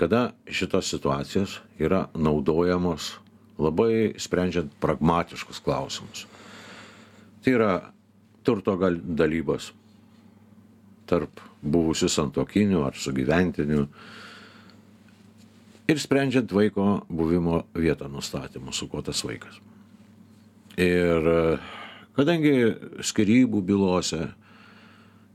Kada 0.00 0.30
šitos 0.48 0.88
situacijos 0.92 1.58
yra 1.80 2.06
naudojamos 2.16 3.14
labai 3.60 4.14
sprendžiant 4.20 4.72
pragmatiškus 4.80 5.60
klausimus. 5.64 6.26
Tai 7.44 7.52
yra 7.56 7.72
turto 8.44 8.76
dalybos 8.76 9.70
tarp 11.08 11.40
buvusių 11.60 12.08
santokinių 12.08 12.84
ar 12.86 12.96
sugyventinių 12.96 13.84
ir 15.90 15.98
sprendžiant 15.98 16.52
vaiko 16.54 17.00
buvimo 17.08 17.64
vietą 17.74 18.08
nustatymus, 18.10 18.78
su 18.78 18.88
kuo 18.88 19.02
tas 19.02 19.22
vaikas. 19.26 19.58
Ir 20.78 21.26
e, 21.32 21.40
kadangi 22.16 22.54
skirybų 23.04 23.62
bylose 23.66 24.28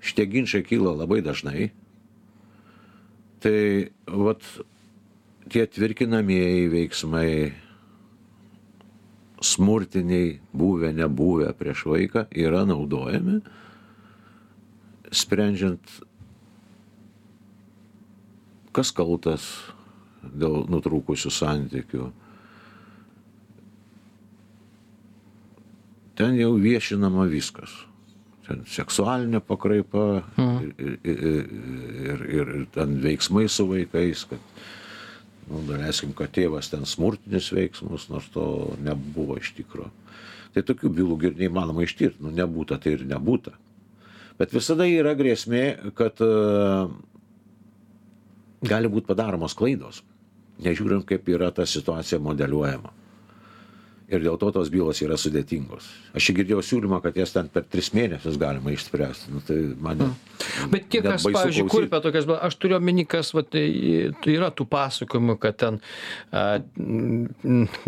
šitie 0.06 0.28
ginčiai 0.32 0.66
kyla 0.66 0.96
labai 0.96 1.20
dažnai, 1.26 1.70
tai 3.44 3.92
vat 4.08 4.42
tie 5.52 5.66
tvirkinamieji 5.68 6.66
veiksmai, 6.72 7.30
smurtiniai, 9.46 10.40
buvę, 10.56 10.90
nebuvę 10.96 11.52
prieš 11.58 11.86
vaiką 11.92 12.26
yra 12.34 12.64
naudojami, 12.66 13.42
sprendžiant, 15.14 15.84
kas 18.76 18.90
kaltas 18.96 19.75
dėl 20.34 20.64
nutrūkusių 20.72 21.32
santykių. 21.34 22.08
Ten 26.16 26.38
jau 26.40 26.54
viešinama 26.62 27.28
viskas. 27.28 27.74
Ten 28.46 28.62
seksualinė 28.70 29.42
pakraipa 29.44 30.06
ir, 30.38 30.72
ir, 30.78 30.98
ir, 31.02 31.20
ir, 31.26 32.26
ir, 32.40 32.52
ir 32.62 32.66
ten 32.76 33.00
veiksmai 33.04 33.48
su 33.50 33.66
vaikais, 33.68 34.24
kad 34.30 34.64
nu, 35.50 35.62
daleiskim, 35.66 36.14
kad 36.18 36.34
tėvas 36.36 36.70
ten 36.72 36.86
smurtinius 36.90 37.52
veiksmus, 37.56 38.08
nors 38.14 38.30
to 38.34 38.46
nebuvo 38.86 39.40
iš 39.42 39.54
tikro. 39.58 39.90
Tai 40.56 40.64
tokių 40.64 40.92
bylų 41.00 41.20
ir 41.28 41.38
neįmanoma 41.42 41.84
ištirti, 41.84 42.24
nu 42.24 42.32
nebūta, 42.32 42.78
tai 42.82 42.96
ir 42.96 43.06
nebūta. 43.10 43.58
Bet 44.40 44.54
visada 44.56 44.86
yra 44.88 45.14
grėsmė, 45.16 45.92
kad 45.96 46.20
e, 46.24 46.30
gali 48.68 48.92
būti 48.92 49.10
padaromos 49.10 49.56
klaidos, 49.58 50.02
nežiūrint, 50.64 51.06
kaip 51.10 51.28
yra 51.30 51.52
ta 51.52 51.66
situacija 51.68 52.20
modeliuojama. 52.24 52.94
Ir 54.08 54.22
dėl 54.22 54.36
to 54.38 54.52
tos 54.54 54.70
bylos 54.70 55.00
yra 55.02 55.16
sudėtingos. 55.18 55.88
Aš 56.14 56.28
čia 56.28 56.34
girdėjau 56.38 56.62
siūlymą, 56.62 57.00
kad 57.02 57.16
jas 57.18 57.32
ten 57.34 57.48
per 57.50 57.64
tris 57.66 57.90
mėnesius 57.96 58.36
galima 58.38 58.70
išspręsti. 58.76 59.32
Nu, 59.34 59.42
tai 59.42 59.58
man 59.82 59.98
net- 59.98 60.22
Bet 60.70 60.90
tie, 60.94 61.02
kas, 61.02 61.24
pavyzdžiui, 61.26 61.66
kurpia 61.72 62.02
tokias, 62.04 62.26
bylas, 62.28 62.44
aš 62.46 62.56
turiu 62.62 62.78
omeny, 62.78 63.06
kas 63.10 63.32
vat, 63.34 63.50
tai 63.50 63.64
yra 64.36 64.52
tų 64.54 64.68
pasakojimų, 64.70 65.40
kad 65.42 65.58
ten 65.58 65.80
a, 66.32 66.60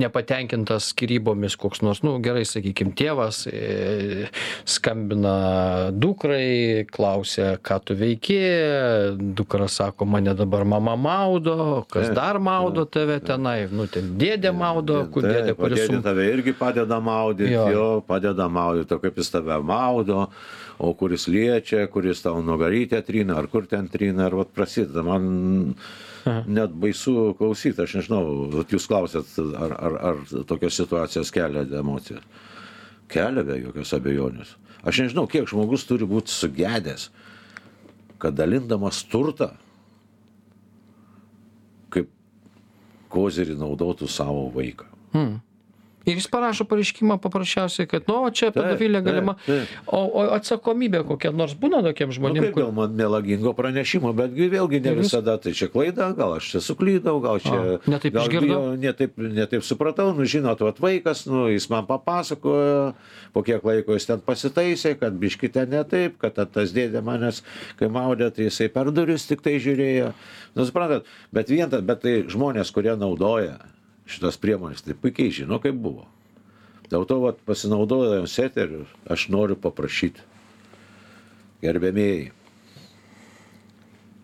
nepatenkintas 0.02 0.90
skirybomis 0.94 1.56
koks 1.60 1.82
nors, 1.86 2.02
nu 2.06 2.16
gerai, 2.24 2.44
sakykime, 2.48 2.94
tėvas 2.98 3.44
e, 3.52 4.28
skambina 4.66 5.92
dukrai, 5.94 6.86
klausia, 6.92 7.54
ką 7.62 7.80
tu 7.86 7.98
veiki, 8.00 8.40
dukra 9.38 9.68
sako, 9.72 10.08
mane 10.10 10.34
dabar 10.38 10.66
mama 10.66 10.96
maudo, 10.98 11.84
kas 11.92 12.10
dar 12.16 12.40
maudo 12.44 12.86
tave 12.90 13.20
tenai, 13.24 13.68
nu 13.72 13.86
ten 13.92 14.16
dėdė 14.20 14.54
maudo, 14.56 15.04
kur 15.14 15.28
dėdė, 15.28 15.54
kuris 15.60 15.86
tave 16.08 16.26
irgi 16.32 16.56
padeda 16.58 16.98
maudyti, 17.04 17.52
Jo. 17.54 17.68
jo. 17.76 17.88
padeda 18.08 18.48
maudyti, 18.50 18.96
o 18.96 19.04
kaip 19.04 19.20
jis 19.22 19.32
tave 19.36 19.60
maudo, 19.64 20.26
o 20.80 20.92
kuris 20.98 21.28
liečia, 21.28 21.86
kuris 21.92 22.22
tau 22.26 22.40
nugarytę 22.46 23.02
trina, 23.06 23.38
ar 23.42 23.48
kur 23.52 23.68
ten 23.68 23.88
trina, 23.92 24.28
ar 24.32 24.36
vat 24.40 24.52
prasideda. 24.56 25.04
Man 25.06 25.76
net 26.48 26.74
baisu 26.76 27.32
klausyti, 27.40 27.80
aš 27.86 27.94
nežinau, 28.02 28.24
jūs 28.68 28.88
klausėt, 28.92 29.30
ar, 29.56 29.74
ar, 29.88 29.94
ar 30.12 30.18
tokios 30.50 30.76
situacijos 30.76 31.32
kelia 31.32 31.64
emocijas. 31.80 32.26
Kelia 33.08 33.46
be 33.48 33.56
jokios 33.62 33.94
abejonės. 33.96 34.50
Aš 34.88 35.00
nežinau, 35.06 35.24
kiek 35.32 35.48
žmogus 35.48 35.86
turi 35.88 36.06
būti 36.10 36.34
sugedęs, 36.36 37.08
kad 38.20 38.36
dalindamas 38.36 39.00
turtą, 39.08 39.54
kaip 41.96 42.12
kozerį 43.14 43.56
naudotų 43.62 44.10
savo 44.12 44.50
vaiką. 44.56 44.90
Ir 46.08 46.16
jis 46.16 46.28
parašo 46.32 46.64
pareiškimą 46.70 47.18
paprasčiausiai, 47.20 47.88
kad, 47.92 48.06
nu, 48.08 48.22
čia 48.32 48.48
pedofilija 48.56 49.02
taip, 49.04 49.08
galima. 49.12 49.34
taip. 49.46 49.74
O, 49.92 50.00
o 50.08 50.22
atsakomybė 50.38 51.02
kokia 51.10 51.34
nors 51.36 51.52
būna 51.60 51.82
tokiem 51.84 52.08
Nu, 52.14 52.16
žmonėm, 52.16 52.46
kaip 52.48 52.60
dėl 52.62 52.72
man 52.78 52.94
melagingo 52.96 53.52
pranešimo, 53.58 54.14
betgi 54.16 54.48
vėlgi 54.54 54.80
ne 54.86 54.94
visada 55.02 55.36
tai 55.44 55.52
čia 55.58 55.68
klaida, 55.74 56.08
gal 56.16 56.38
aš 56.38 56.48
čia 56.56 56.62
suklydau, 56.64 57.18
gal 57.24 57.42
čia... 57.44 57.58
A, 57.60 57.78
ne 57.92 58.00
taip 58.00 58.16
gal 58.16 58.24
išgirdau? 58.24 58.48
bijo- 58.48 58.80
Ne 58.88 58.94
taip, 58.96 59.18
ne 59.20 59.46
taip 59.52 59.66
supratau, 59.68 60.14
nu 60.16 60.24
žinot, 60.24 60.62
vat 60.64 60.80
vaikas, 60.80 61.26
nu 61.28 61.48
jis 61.52 61.68
man 61.74 61.84
papasakojo, 61.90 62.94
po 63.36 63.44
kiek 63.44 63.64
laiko 63.68 63.96
jis 63.98 64.08
ten 64.08 64.24
pasitaisė, 64.24 64.96
kad 65.00 65.16
biški 65.20 65.52
ten 65.52 65.70
ne 65.76 65.84
taip, 65.84 66.16
kad 66.24 66.40
tas 66.54 66.72
dėdė 66.76 67.04
manęs, 67.04 67.44
kai 67.80 67.90
maudė, 67.92 68.32
tai 68.32 68.48
jisai 68.48 68.70
per 68.72 68.92
duris 68.96 69.28
tik 69.28 69.44
tai 69.44 69.58
žiūrėjo. 69.60 70.14
Nu, 70.56 70.66
suprantat, 70.66 71.04
bet 71.36 71.52
vien 71.52 71.68
bet 71.84 72.00
tai 72.06 72.22
žmonės, 72.32 72.72
kurie 72.72 72.96
naudoja 72.96 73.58
šitas 74.08 74.40
priemonės, 74.42 74.84
tai 74.86 74.96
puikiai 74.98 75.34
žino, 75.34 75.60
kaip 75.64 75.78
buvo. 75.84 76.08
Dėl 76.88 77.04
to, 77.10 77.20
vat, 77.20 77.40
pasinaudojant 77.48 78.32
eteriu, 78.40 78.86
aš 79.12 79.28
noriu 79.34 79.58
paprašyti, 79.60 80.24
gerbėmėjai, 81.66 82.30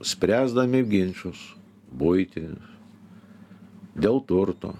spręsdami 0.03 0.83
ginčius, 0.87 1.41
būtinius, 1.91 2.69
dėl 3.99 4.21
turto, 4.29 4.73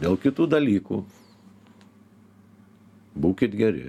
dėl 0.00 0.18
kitų 0.20 0.48
dalykų, 0.52 1.00
būkit 3.16 3.56
geri, 3.56 3.88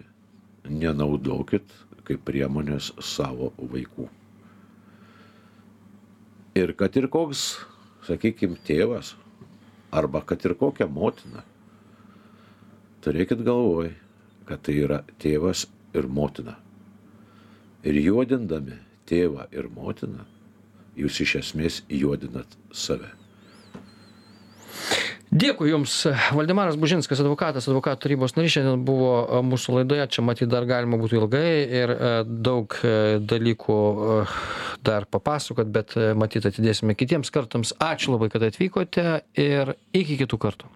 nenaudokit 0.67 1.67
kaip 2.07 2.23
priemonės 2.23 2.93
savo 3.03 3.51
vaikų. 3.59 4.07
Ir 6.57 6.71
kad 6.79 6.95
ir 6.97 7.09
koks, 7.11 7.57
sakykime, 8.07 8.55
tėvas, 8.65 9.11
arba 9.91 10.21
kad 10.25 10.43
ir 10.45 10.55
kokia 10.59 10.87
motina, 10.87 11.43
turėkit 13.05 13.43
galvoj, 13.47 13.91
kad 14.47 14.63
tai 14.65 14.75
yra 14.83 15.01
tėvas 15.21 15.65
ir 15.95 16.07
motina. 16.07 16.57
Ir 17.87 17.99
juodindami 18.01 18.79
tėvą 19.07 19.47
ir 19.55 19.69
motiną, 19.71 20.25
jūs 20.97 21.21
iš 21.23 21.35
esmės 21.41 21.81
juodinat 21.89 22.57
save. 22.71 23.13
Dėkui 25.27 25.73
Jums, 25.73 26.05
Valdemaras 26.31 26.77
Bužinskas, 26.79 27.19
advokatas, 27.19 27.65
advokatų 27.67 27.99
tarybos 28.05 28.37
narys, 28.37 28.53
šiandien 28.55 28.85
buvo 28.87 29.11
e, 29.25 29.41
mūsų 29.43 29.81
laidoje, 29.81 30.05
čia 30.15 30.23
matyti 30.23 30.47
dar 30.53 30.63
galima 30.69 30.95
būtų 31.01 31.19
ilgai 31.19 31.49
ir 31.67 31.91
e, 31.91 32.11
daug 32.47 32.77
e, 32.79 32.93
dalykų 33.19 33.77
dar 34.87 35.03
papasakot, 35.11 35.67
bet 35.67 35.97
matyt 36.15 36.47
atidėsime 36.47 36.95
kitiems 36.95 37.33
kartams. 37.33 37.75
Ačiū 37.75 38.15
labai, 38.15 38.31
kad 38.31 38.47
atvykote 38.47 39.07
ir 39.35 39.75
iki 39.91 40.15
kitų 40.23 40.39
kartų. 40.47 40.71